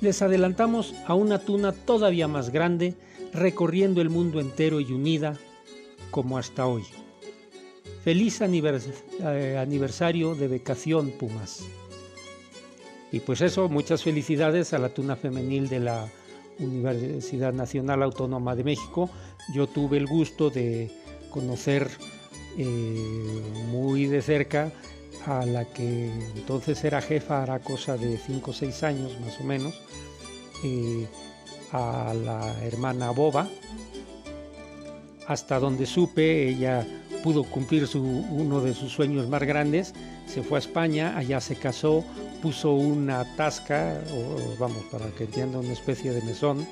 Les 0.00 0.22
adelantamos 0.22 0.94
a 1.06 1.14
una 1.14 1.38
tuna 1.38 1.72
todavía 1.72 2.26
más 2.26 2.50
grande, 2.50 2.94
recorriendo 3.34 4.00
el 4.00 4.08
mundo 4.08 4.40
entero 4.40 4.80
y 4.80 4.92
unida 4.92 5.36
como 6.10 6.38
hasta 6.38 6.66
hoy. 6.66 6.84
Feliz 8.02 8.40
eh, 8.40 9.58
aniversario 9.58 10.34
de 10.34 10.48
Becación 10.48 11.10
Pumas. 11.10 11.66
Y 13.12 13.20
pues 13.20 13.42
eso, 13.42 13.68
muchas 13.68 14.02
felicidades 14.02 14.72
a 14.72 14.78
la 14.78 14.88
tuna 14.88 15.16
femenil 15.16 15.68
de 15.68 15.80
la 15.80 16.08
Universidad 16.58 17.52
Nacional 17.52 18.02
Autónoma 18.02 18.56
de 18.56 18.64
México. 18.64 19.10
Yo 19.54 19.66
tuve 19.66 19.98
el 19.98 20.06
gusto 20.06 20.48
de 20.48 20.90
conocer 21.28 21.88
eh, 22.56 23.42
muy 23.70 24.06
de 24.06 24.22
cerca 24.22 24.72
a 25.26 25.44
la 25.44 25.64
que 25.64 26.10
entonces 26.36 26.82
era 26.84 27.00
jefa, 27.00 27.42
era 27.42 27.58
cosa 27.58 27.96
de 27.96 28.18
5 28.18 28.50
o 28.50 28.54
6 28.54 28.82
años 28.82 29.20
más 29.20 29.40
o 29.40 29.44
menos, 29.44 29.74
eh, 30.64 31.06
a 31.72 32.14
la 32.14 32.64
hermana 32.64 33.10
Boba. 33.10 33.48
Hasta 35.26 35.60
donde 35.60 35.86
supe, 35.86 36.48
ella 36.48 36.84
pudo 37.22 37.44
cumplir 37.44 37.86
su, 37.86 38.02
uno 38.02 38.60
de 38.60 38.74
sus 38.74 38.92
sueños 38.92 39.28
más 39.28 39.42
grandes, 39.42 39.94
se 40.26 40.42
fue 40.42 40.58
a 40.58 40.60
España, 40.60 41.16
allá 41.16 41.40
se 41.40 41.56
casó, 41.56 42.04
puso 42.42 42.72
una 42.72 43.24
tasca, 43.36 44.00
o, 44.12 44.58
vamos, 44.58 44.84
para 44.90 45.06
que 45.10 45.24
entienda 45.24 45.58
una 45.58 45.72
especie 45.72 46.12
de 46.12 46.22
mesón, 46.22 46.66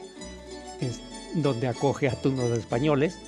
donde 1.34 1.68
acoge 1.68 2.08
a 2.08 2.20
turno 2.20 2.48
de 2.48 2.58
españoles. 2.58 3.18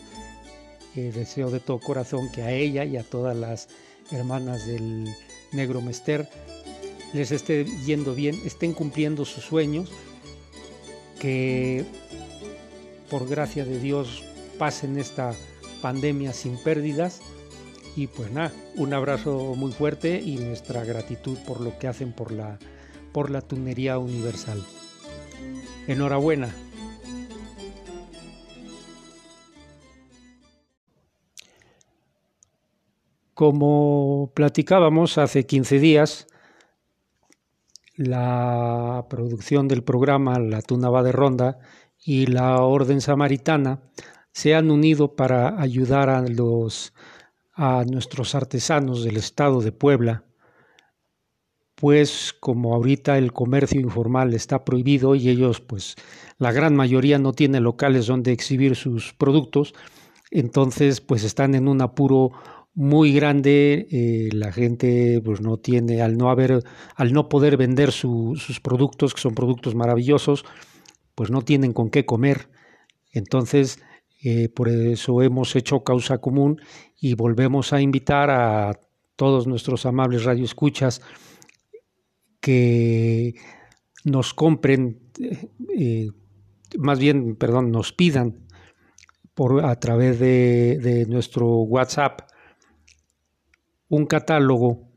Eh, 0.96 1.12
deseo 1.14 1.50
de 1.50 1.60
todo 1.60 1.78
corazón 1.78 2.30
que 2.32 2.42
a 2.42 2.50
ella 2.50 2.84
y 2.84 2.96
a 2.96 3.04
todas 3.04 3.36
las 3.36 3.68
hermanas 4.12 4.66
del 4.66 5.08
Negro 5.52 5.80
Mester 5.80 6.28
les 7.12 7.32
esté 7.32 7.64
yendo 7.84 8.14
bien, 8.14 8.40
estén 8.44 8.72
cumpliendo 8.72 9.24
sus 9.24 9.44
sueños, 9.44 9.90
que 11.18 11.84
por 13.10 13.28
gracia 13.28 13.64
de 13.64 13.80
Dios 13.80 14.22
pasen 14.58 14.98
esta 14.98 15.34
pandemia 15.82 16.32
sin 16.32 16.56
pérdidas 16.56 17.20
y 17.96 18.06
pues 18.06 18.30
nada, 18.30 18.52
un 18.76 18.94
abrazo 18.94 19.54
muy 19.56 19.72
fuerte 19.72 20.20
y 20.20 20.36
nuestra 20.36 20.84
gratitud 20.84 21.36
por 21.46 21.60
lo 21.60 21.78
que 21.78 21.88
hacen 21.88 22.12
por 22.12 22.30
la, 22.30 22.58
por 23.12 23.30
la 23.30 23.40
tunería 23.40 23.98
universal. 23.98 24.64
Enhorabuena. 25.88 26.54
Como 33.40 34.32
platicábamos 34.34 35.16
hace 35.16 35.46
15 35.46 35.78
días, 35.78 36.26
la 37.96 39.06
producción 39.08 39.66
del 39.66 39.82
programa 39.82 40.38
La 40.38 40.60
Tuna 40.60 40.90
va 40.90 41.02
de 41.02 41.12
Ronda 41.12 41.58
y 42.04 42.26
la 42.26 42.60
Orden 42.62 43.00
Samaritana 43.00 43.80
se 44.30 44.54
han 44.54 44.70
unido 44.70 45.16
para 45.16 45.58
ayudar 45.58 46.10
a 46.10 46.20
los 46.20 46.92
a 47.54 47.82
nuestros 47.90 48.34
artesanos 48.34 49.04
del 49.04 49.16
estado 49.16 49.62
de 49.62 49.72
Puebla, 49.72 50.24
pues 51.76 52.34
como 52.38 52.74
ahorita 52.74 53.16
el 53.16 53.32
comercio 53.32 53.80
informal 53.80 54.34
está 54.34 54.66
prohibido 54.66 55.14
y 55.14 55.30
ellos 55.30 55.62
pues 55.62 55.96
la 56.36 56.52
gran 56.52 56.76
mayoría 56.76 57.18
no 57.18 57.32
tiene 57.32 57.60
locales 57.60 58.06
donde 58.06 58.32
exhibir 58.32 58.76
sus 58.76 59.14
productos, 59.14 59.72
entonces 60.30 61.00
pues 61.00 61.24
están 61.24 61.54
en 61.54 61.68
un 61.68 61.80
apuro 61.80 62.32
muy 62.74 63.12
grande, 63.12 63.88
eh, 63.90 64.28
la 64.32 64.52
gente 64.52 65.20
pues 65.24 65.40
no 65.40 65.56
tiene, 65.56 66.02
al 66.02 66.16
no 66.16 66.30
haber, 66.30 66.62
al 66.94 67.12
no 67.12 67.28
poder 67.28 67.56
vender 67.56 67.92
sus 67.92 68.60
productos, 68.62 69.14
que 69.14 69.20
son 69.20 69.34
productos 69.34 69.74
maravillosos, 69.74 70.44
pues 71.14 71.30
no 71.30 71.42
tienen 71.42 71.72
con 71.72 71.90
qué 71.90 72.06
comer. 72.06 72.48
Entonces, 73.12 73.80
eh, 74.22 74.48
por 74.48 74.68
eso 74.68 75.22
hemos 75.22 75.56
hecho 75.56 75.82
causa 75.82 76.18
común 76.18 76.60
y 76.98 77.14
volvemos 77.14 77.72
a 77.72 77.80
invitar 77.80 78.30
a 78.30 78.78
todos 79.16 79.46
nuestros 79.46 79.84
amables 79.84 80.24
radioescuchas 80.24 81.02
que 82.40 83.34
nos 84.04 84.32
compren, 84.32 85.10
eh, 85.76 86.08
más 86.78 86.98
bien, 86.98 87.36
perdón, 87.36 87.70
nos 87.70 87.92
pidan 87.92 88.46
por, 89.34 89.64
a 89.64 89.78
través 89.78 90.18
de 90.20 91.04
nuestro 91.08 91.46
WhatsApp 91.46 92.30
un 93.90 94.06
catálogo 94.06 94.88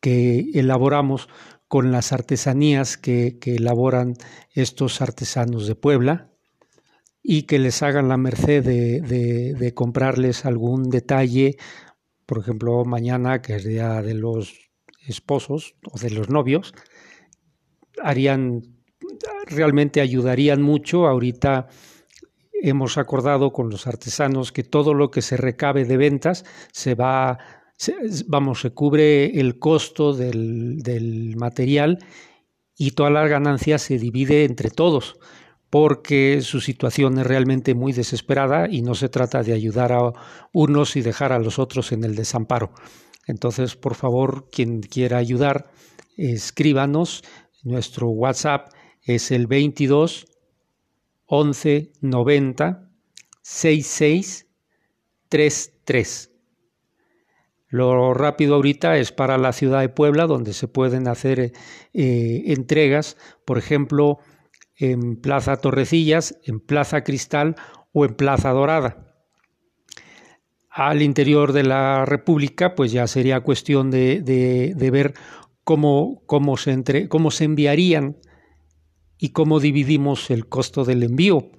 que 0.00 0.50
elaboramos 0.54 1.28
con 1.66 1.90
las 1.90 2.12
artesanías 2.12 2.96
que, 2.96 3.38
elaboran 3.44 4.14
estos 4.52 5.00
artesanos 5.02 5.66
de 5.66 5.74
Puebla 5.74 6.30
y 7.22 7.42
que 7.42 7.58
les 7.58 7.82
hagan 7.82 8.08
la 8.08 8.16
merced 8.16 8.62
de, 8.64 9.72
comprarles 9.74 10.44
algún 10.44 10.90
detalle, 10.90 11.56
por 12.26 12.38
ejemplo, 12.38 12.84
mañana, 12.84 13.42
que 13.42 13.56
es 13.56 13.64
día 13.64 14.00
de 14.02 14.14
los 14.14 14.70
esposos 15.06 15.74
o 15.90 15.98
de 15.98 16.10
los 16.10 16.28
novios, 16.28 16.74
harían, 18.02 18.62
realmente 19.46 20.00
ayudarían 20.00 20.62
mucho. 20.62 21.06
Ahorita 21.06 21.68
hemos 22.62 22.98
acordado 22.98 23.52
con 23.52 23.70
los 23.70 23.86
artesanos 23.86 24.52
que 24.52 24.62
todo 24.62 24.94
lo 24.94 25.10
que 25.10 25.22
se 25.22 25.36
recabe 25.36 25.84
de 25.84 25.96
ventas 25.96 26.44
se 26.72 26.94
va, 26.94 27.38
vamos, 28.26 28.60
se 28.60 28.70
cubre 28.70 29.38
el 29.40 29.58
costo 29.58 30.12
del, 30.12 31.34
material 31.36 31.98
y 32.76 32.92
toda 32.92 33.10
la 33.10 33.26
ganancia 33.26 33.78
se 33.78 33.98
divide 33.98 34.44
entre 34.44 34.70
todos 34.70 35.18
porque 35.70 36.40
su 36.40 36.60
situación 36.60 37.18
es 37.18 37.26
realmente 37.26 37.74
muy 37.74 37.92
desesperada 37.92 38.68
y 38.70 38.80
no 38.80 38.94
se 38.94 39.10
trata 39.10 39.42
de 39.42 39.52
ayudar 39.52 39.92
a 39.92 40.12
unos 40.52 40.96
y 40.96 41.02
dejar 41.02 41.32
a 41.32 41.38
los 41.38 41.58
otros 41.58 41.92
en 41.92 42.04
el 42.04 42.14
desamparo. 42.14 42.72
Entonces, 43.26 43.76
por 43.76 43.94
favor, 43.94 44.48
quien 44.50 44.80
quiera 44.80 45.18
ayudar, 45.18 45.70
escríbanos. 46.16 47.22
Nuestro 47.62 48.08
WhatsApp 48.08 48.72
es 49.02 49.30
el 49.30 49.46
22 49.46 50.24
11 51.28 51.92
90 52.00 52.90
66 53.42 54.46
33. 55.28 56.30
Lo 57.68 58.14
rápido 58.14 58.54
ahorita 58.54 58.96
es 58.96 59.12
para 59.12 59.36
la 59.36 59.52
ciudad 59.52 59.80
de 59.80 59.90
Puebla, 59.90 60.26
donde 60.26 60.54
se 60.54 60.68
pueden 60.68 61.06
hacer 61.06 61.52
eh, 61.92 62.42
entregas, 62.46 63.18
por 63.44 63.58
ejemplo, 63.58 64.18
en 64.74 65.20
Plaza 65.20 65.56
Torrecillas, 65.58 66.38
en 66.44 66.60
Plaza 66.60 67.04
Cristal 67.04 67.56
o 67.92 68.06
en 68.06 68.14
Plaza 68.14 68.50
Dorada. 68.50 69.04
Al 70.70 71.02
interior 71.02 71.52
de 71.52 71.64
la 71.64 72.06
República, 72.06 72.74
pues 72.74 72.92
ya 72.92 73.06
sería 73.06 73.40
cuestión 73.40 73.90
de, 73.90 74.22
de, 74.22 74.90
ver 74.90 75.12
cómo, 75.64 76.22
cómo, 76.24 76.56
se 76.56 76.70
entre, 76.70 77.08
cómo 77.08 77.30
se 77.30 77.44
enviarían 77.44 78.16
y 79.18 79.30
cómo 79.30 79.60
dividimos 79.60 80.30
el 80.30 80.48
costo 80.48 80.84
del 80.84 81.02
envío. 81.02 81.50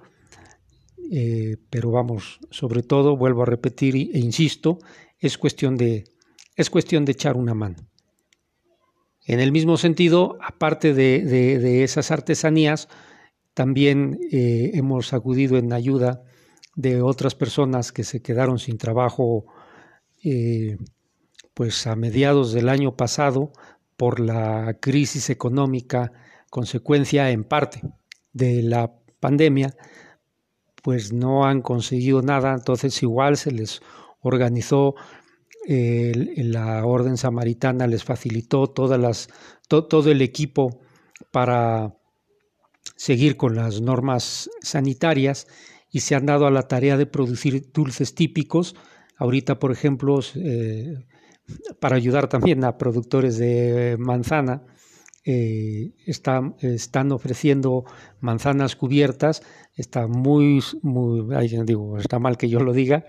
Eh, 1.12 1.56
pero 1.70 1.90
vamos, 1.90 2.40
sobre 2.50 2.82
todo, 2.82 3.16
vuelvo 3.16 3.42
a 3.42 3.46
repetir 3.46 3.94
e 3.96 4.18
insisto, 4.18 4.78
es 5.18 5.38
cuestión 5.38 5.76
de, 5.76 6.04
es 6.56 6.70
cuestión 6.70 7.04
de 7.04 7.12
echar 7.12 7.36
una 7.36 7.54
mano. 7.54 7.76
En 9.26 9.40
el 9.40 9.52
mismo 9.52 9.76
sentido, 9.76 10.38
aparte 10.40 10.94
de, 10.94 11.84
esas 11.84 12.10
artesanías, 12.10 12.88
también 13.54 14.18
eh, 14.32 14.70
hemos 14.74 15.12
acudido 15.12 15.58
en 15.58 15.72
ayuda 15.72 16.22
de 16.74 17.02
otras 17.02 17.34
personas 17.34 17.92
que 17.92 18.04
se 18.04 18.22
quedaron 18.22 18.58
sin 18.58 18.78
trabajo 18.78 19.44
eh, 20.24 20.78
pues 21.54 21.86
a 21.86 21.96
mediados 21.96 22.52
del 22.52 22.68
año 22.68 22.96
pasado 22.96 23.52
por 23.96 24.20
la 24.20 24.78
crisis 24.80 25.28
económica 25.28 26.12
consecuencia 26.50 27.30
en 27.30 27.44
parte 27.44 27.80
de 28.32 28.62
la 28.62 28.92
pandemia, 29.20 29.74
pues 30.82 31.12
no 31.12 31.46
han 31.46 31.62
conseguido 31.62 32.22
nada, 32.22 32.52
entonces 32.52 33.02
igual 33.02 33.36
se 33.36 33.50
les 33.52 33.80
organizó 34.20 34.94
la 35.66 36.84
orden 36.84 37.16
samaritana 37.16 37.86
les 37.86 38.02
facilitó 38.02 38.68
todas 38.68 38.98
las, 38.98 39.28
todo 39.68 40.10
el 40.10 40.22
equipo 40.22 40.80
para 41.30 41.94
seguir 42.96 43.36
con 43.36 43.54
las 43.54 43.80
normas 43.80 44.50
sanitarias 44.62 45.46
y 45.90 46.00
se 46.00 46.14
han 46.14 46.26
dado 46.26 46.46
a 46.46 46.50
la 46.50 46.68
tarea 46.68 46.96
de 46.96 47.06
producir 47.06 47.70
dulces 47.72 48.14
típicos. 48.14 48.74
Ahorita, 49.16 49.58
por 49.58 49.72
ejemplo, 49.72 50.20
eh, 50.34 51.06
para 51.78 51.96
ayudar 51.96 52.28
también 52.28 52.64
a 52.64 52.78
productores 52.78 53.38
de 53.38 53.96
manzana, 53.98 54.62
eh, 55.22 55.92
están 56.06 57.12
ofreciendo 57.12 57.84
manzanas 58.20 58.74
cubiertas, 58.74 59.42
está 59.76 60.06
muy, 60.06 60.62
muy 60.80 61.26
digo, 61.66 61.98
está 61.98 62.18
mal 62.18 62.38
que 62.38 62.48
yo 62.48 62.60
lo 62.60 62.72
diga, 62.72 63.04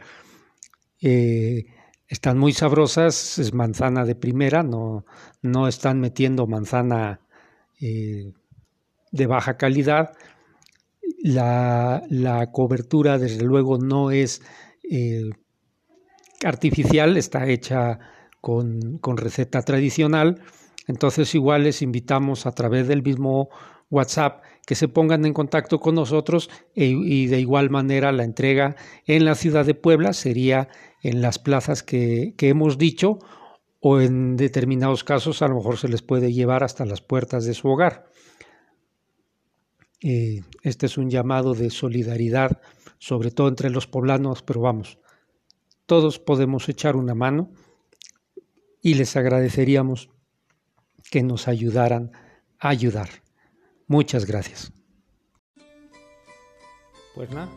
eh, 1.00 1.68
están 2.10 2.38
muy 2.38 2.52
sabrosas, 2.52 3.40
es 3.40 3.54
manzana 3.54 4.04
de 4.04 4.16
primera, 4.16 4.62
no, 4.62 5.06
no 5.42 5.70
están 5.70 6.02
metiendo 6.02 6.48
manzana 6.48 7.22
eh, 7.80 8.34
de 9.12 9.28
baja 9.28 9.56
calidad. 9.56 10.12
La, 11.24 12.50
cobertura, 12.52 13.20
desde 13.20 13.44
luego, 13.44 13.78
no 13.78 14.12
es 14.12 14.42
artificial, 16.44 17.16
está 17.16 17.48
hecha 17.48 18.00
con, 18.42 18.98
con 18.98 19.16
receta 19.16 19.62
tradicional. 19.62 20.42
Entonces, 20.92 21.34
igual 21.36 21.64
les 21.64 21.82
invitamos 21.82 22.46
a 22.46 22.52
través 22.52 22.86
del 22.90 23.02
mismo 23.02 23.50
WhatsApp 23.90 24.44
que 24.66 24.76
se 24.76 24.90
pongan 24.90 25.26
en 25.26 25.34
contacto 25.34 25.80
con 25.80 25.96
nosotros 25.96 26.50
e, 26.76 26.86
y 26.88 27.28
de 27.28 27.40
igual 27.40 27.70
manera 27.70 28.12
la 28.12 28.26
entrega 28.26 28.76
en 29.06 29.24
la 29.24 29.36
ciudad 29.36 29.66
de 29.66 29.74
Puebla 29.74 30.12
sería 30.12 30.68
en 31.02 31.22
las 31.22 31.40
plazas 31.40 31.82
que, 31.82 32.36
hemos 32.40 32.78
dicho 32.78 33.20
o 33.80 34.02
en 34.02 34.36
determinados 34.36 35.06
casos 35.06 35.42
a 35.42 35.48
lo 35.48 35.56
mejor 35.56 35.78
se 35.78 35.88
les 35.88 36.02
puede 36.02 36.34
llevar 36.34 36.62
hasta 36.62 36.86
las 36.86 37.02
puertas 37.02 37.46
de 37.46 37.54
su 37.54 37.70
hogar. 37.70 38.06
Eh, 40.02 40.42
este 40.62 40.88
es 40.88 40.98
un 40.98 41.10
llamado 41.10 41.54
de 41.54 41.70
solidaridad, 41.70 42.62
sobre 43.00 43.32
todo 43.32 43.48
entre 43.48 43.70
los 43.70 43.88
poblanos, 43.88 44.44
pero 44.44 44.60
vamos, 44.60 45.00
todos 45.86 46.20
podemos 46.20 46.68
echar 46.68 46.98
una 46.98 47.16
mano 47.16 47.50
y 48.82 48.96
les 48.96 49.16
agradeceríamos 49.16 50.10
que 51.12 51.22
nos 51.22 51.48
ayudaran 51.48 52.12
a 52.58 52.70
ayudar. 52.70 53.10
Muchas 53.86 54.26
gracias. 54.26 54.72
Pues 57.14 57.30
nada, 57.30 57.50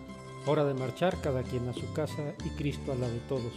hora 0.46 0.64
de 0.64 0.74
marchar, 0.74 1.16
cada 1.22 1.44
quien 1.44 1.68
a 1.68 1.72
su 1.72 1.90
casa 1.94 2.34
y 2.44 2.48
Cristo 2.58 2.92
a 2.92 2.96
la 2.96 3.08
de 3.08 3.20
todos. 3.20 3.52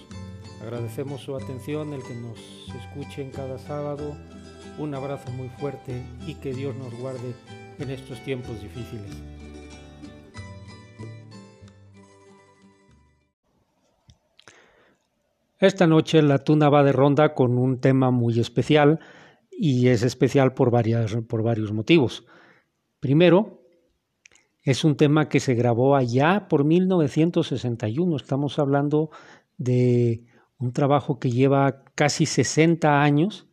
Agradecemos 0.61 1.21
su 1.21 1.35
atención, 1.35 1.93
el 1.93 2.03
que 2.03 2.13
nos 2.13 2.37
escuchen 2.79 3.31
cada 3.31 3.57
sábado. 3.57 4.15
Un 4.77 4.93
abrazo 4.93 5.31
muy 5.31 5.49
fuerte 5.49 6.03
y 6.27 6.35
que 6.35 6.53
Dios 6.53 6.75
nos 6.75 6.93
guarde 6.93 7.33
en 7.79 7.89
estos 7.89 8.23
tiempos 8.23 8.61
difíciles. 8.61 9.11
Esta 15.59 15.87
noche 15.87 16.21
la 16.21 16.37
tuna 16.37 16.69
va 16.69 16.83
de 16.83 16.91
ronda 16.91 17.33
con 17.33 17.57
un 17.57 17.81
tema 17.81 18.11
muy 18.11 18.39
especial 18.39 18.99
y 19.57 19.87
es 19.87 20.03
especial 20.03 20.53
por, 20.53 20.69
varias, 20.69 21.15
por 21.27 21.41
varios 21.41 21.73
motivos. 21.73 22.25
Primero, 22.99 23.63
es 24.61 24.83
un 24.83 24.95
tema 24.95 25.29
que 25.29 25.39
se 25.39 25.55
grabó 25.55 25.95
allá 25.95 26.47
por 26.47 26.63
1961. 26.63 28.15
Estamos 28.15 28.59
hablando 28.59 29.09
de 29.57 30.25
un 30.59 30.73
trabajo 30.73 31.19
que 31.19 31.31
lleva 31.31 31.83
casi 31.95 32.27
60 32.27 33.01
años 33.01 33.47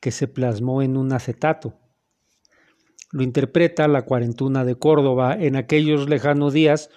que 0.00 0.10
se 0.10 0.26
plasmó 0.26 0.82
en 0.82 0.96
un 0.96 1.12
acetato. 1.12 1.74
Lo 3.12 3.22
interpreta 3.22 3.86
la 3.86 4.02
cuarentuna 4.02 4.64
de 4.64 4.76
Córdoba. 4.76 5.36
En 5.38 5.56
aquellos 5.56 6.08
lejanos 6.08 6.52
días 6.52 6.90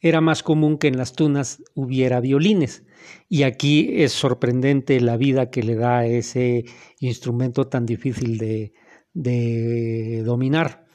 era 0.00 0.20
más 0.20 0.42
común 0.42 0.78
que 0.78 0.88
en 0.88 0.96
las 0.96 1.12
tunas 1.12 1.62
hubiera 1.74 2.20
violines. 2.20 2.84
Y 3.28 3.42
aquí 3.42 4.02
es 4.02 4.12
sorprendente 4.12 5.00
la 5.00 5.16
vida 5.16 5.50
que 5.50 5.62
le 5.62 5.76
da 5.76 5.98
a 5.98 6.06
ese 6.06 6.64
instrumento 7.00 7.68
tan 7.68 7.86
difícil 7.86 8.38
de, 8.38 8.72
de 9.12 10.22
dominar. 10.24 10.86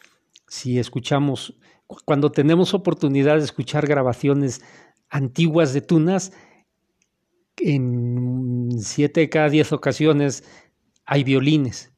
Si 0.47 0.79
escuchamos, 0.79 1.57
cuando 2.05 2.31
tenemos 2.31 2.73
oportunidad 2.73 3.37
de 3.37 3.43
escuchar 3.43 3.87
grabaciones 3.87 4.61
antiguas 5.09 5.73
de 5.73 5.81
tunas, 5.81 6.31
en 7.57 8.69
siete 8.79 9.21
de 9.21 9.29
cada 9.29 9.49
diez 9.49 9.71
ocasiones 9.71 10.43
hay 11.05 11.23
violines. 11.23 11.91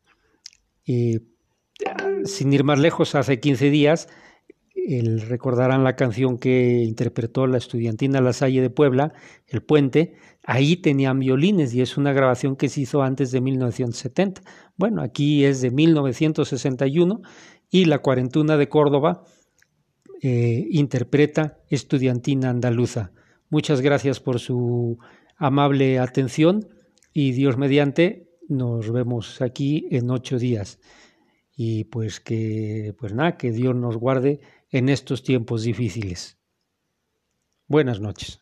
sin 0.86 2.54
ir 2.54 2.64
más 2.64 2.80
lejos, 2.80 3.16
hace 3.16 3.40
15 3.40 3.70
días, 3.70 4.08
el, 4.88 5.22
recordarán 5.22 5.84
la 5.84 5.96
canción 5.96 6.38
que 6.38 6.84
interpretó 6.84 7.48
la 7.48 7.58
estudiantina 7.58 8.22
La 8.22 8.34
Salle 8.34 8.62
de 8.62 8.70
Puebla, 8.70 9.14
El 9.48 9.62
Puente, 9.62 10.16
ahí 10.44 10.78
tenían 10.78 11.20
violines 11.20 11.74
y 11.74 11.82
es 11.82 11.98
una 11.98 12.14
grabación 12.14 12.56
que 12.56 12.70
se 12.70 12.82
hizo 12.82 13.02
antes 13.02 13.32
de 13.32 13.42
1970. 13.42 14.42
Bueno, 14.78 15.02
aquí 15.02 15.46
es 15.46 15.62
de 15.62 15.72
1961 15.72 17.22
y 17.70 17.86
la 17.86 18.00
cuarentuna 18.00 18.58
de 18.58 18.70
Córdoba 18.70 19.24
eh, 20.22 20.68
interpreta 20.70 21.58
Estudiantina 21.70 22.50
Andaluza. 22.50 23.12
Muchas 23.50 23.82
gracias 23.82 24.20
por 24.20 24.40
su 24.40 24.98
amable 25.38 26.00
atención 26.00 26.70
y 27.14 27.32
Dios 27.32 27.58
mediante 27.58 28.30
nos 28.48 28.92
vemos 28.92 29.42
aquí 29.42 29.88
en 29.92 30.10
ocho 30.10 30.38
días. 30.38 30.80
Y 31.56 31.86
pues 31.86 32.20
que, 32.20 32.94
pues 33.00 33.14
nada, 33.14 33.38
que 33.38 33.52
Dios 33.52 33.76
nos 33.76 33.98
guarde 33.98 34.40
en 34.72 34.90
estos 34.90 35.22
tiempos 35.24 35.64
difíciles. 35.64 36.38
Buenas 37.68 38.00
noches. 38.00 38.42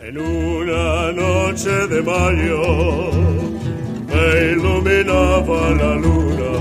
En 0.00 0.18
una 0.18 1.12
noche 1.12 1.70
de 1.88 2.02
mayo 2.02 3.01
iluminaba 5.02 5.70
la 5.70 5.94
luna. 5.96 6.52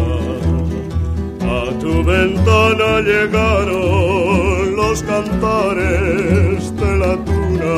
A 1.41 1.79
tu 1.79 2.03
ventana 2.03 3.01
llegaron 3.01 4.75
los 4.75 5.03
cantares 5.03 6.75
de 6.75 6.97
la 6.97 7.17
tuna. 7.25 7.77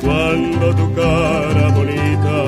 Cuando 0.00 0.74
tu 0.74 0.94
cara 0.94 1.68
bonita 1.74 2.38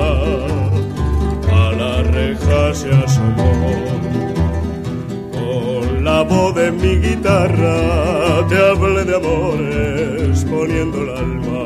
a 1.51 1.71
la 1.71 2.03
reja 2.03 2.73
se 2.73 2.91
asomó. 2.91 3.53
Con 5.33 6.03
la 6.03 6.23
voz 6.23 6.55
de 6.55 6.71
mi 6.71 6.95
guitarra 6.97 8.47
te 8.49 8.57
hablé 8.57 9.05
de 9.05 9.15
amores 9.15 10.45
poniendo 10.45 11.01
el 11.03 11.09
alma 11.09 11.65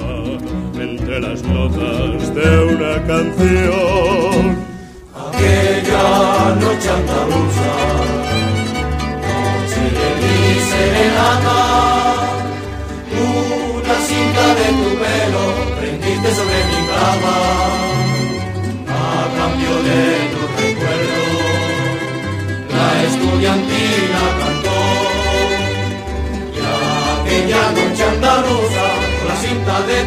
entre 0.80 1.20
las 1.20 1.44
notas 1.44 2.36
de 2.36 2.74
una 2.74 3.04
canción. 3.08 3.89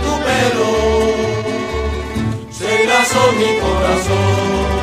Tu 0.03 0.12
pelo, 0.26 0.70
se 2.50 2.82
enlazó 2.82 3.32
mi 3.38 3.50
corazón. 3.61 4.81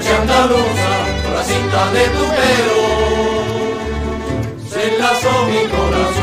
Noche 0.00 0.14
andaluza, 0.16 0.90
la 1.34 1.42
cinta 1.44 1.90
de 1.92 2.04
tu 2.14 2.24
pelo, 2.38 2.80
se 4.70 4.80
enlazó 4.94 5.32
mi 5.46 5.62
corazón. 5.68 6.19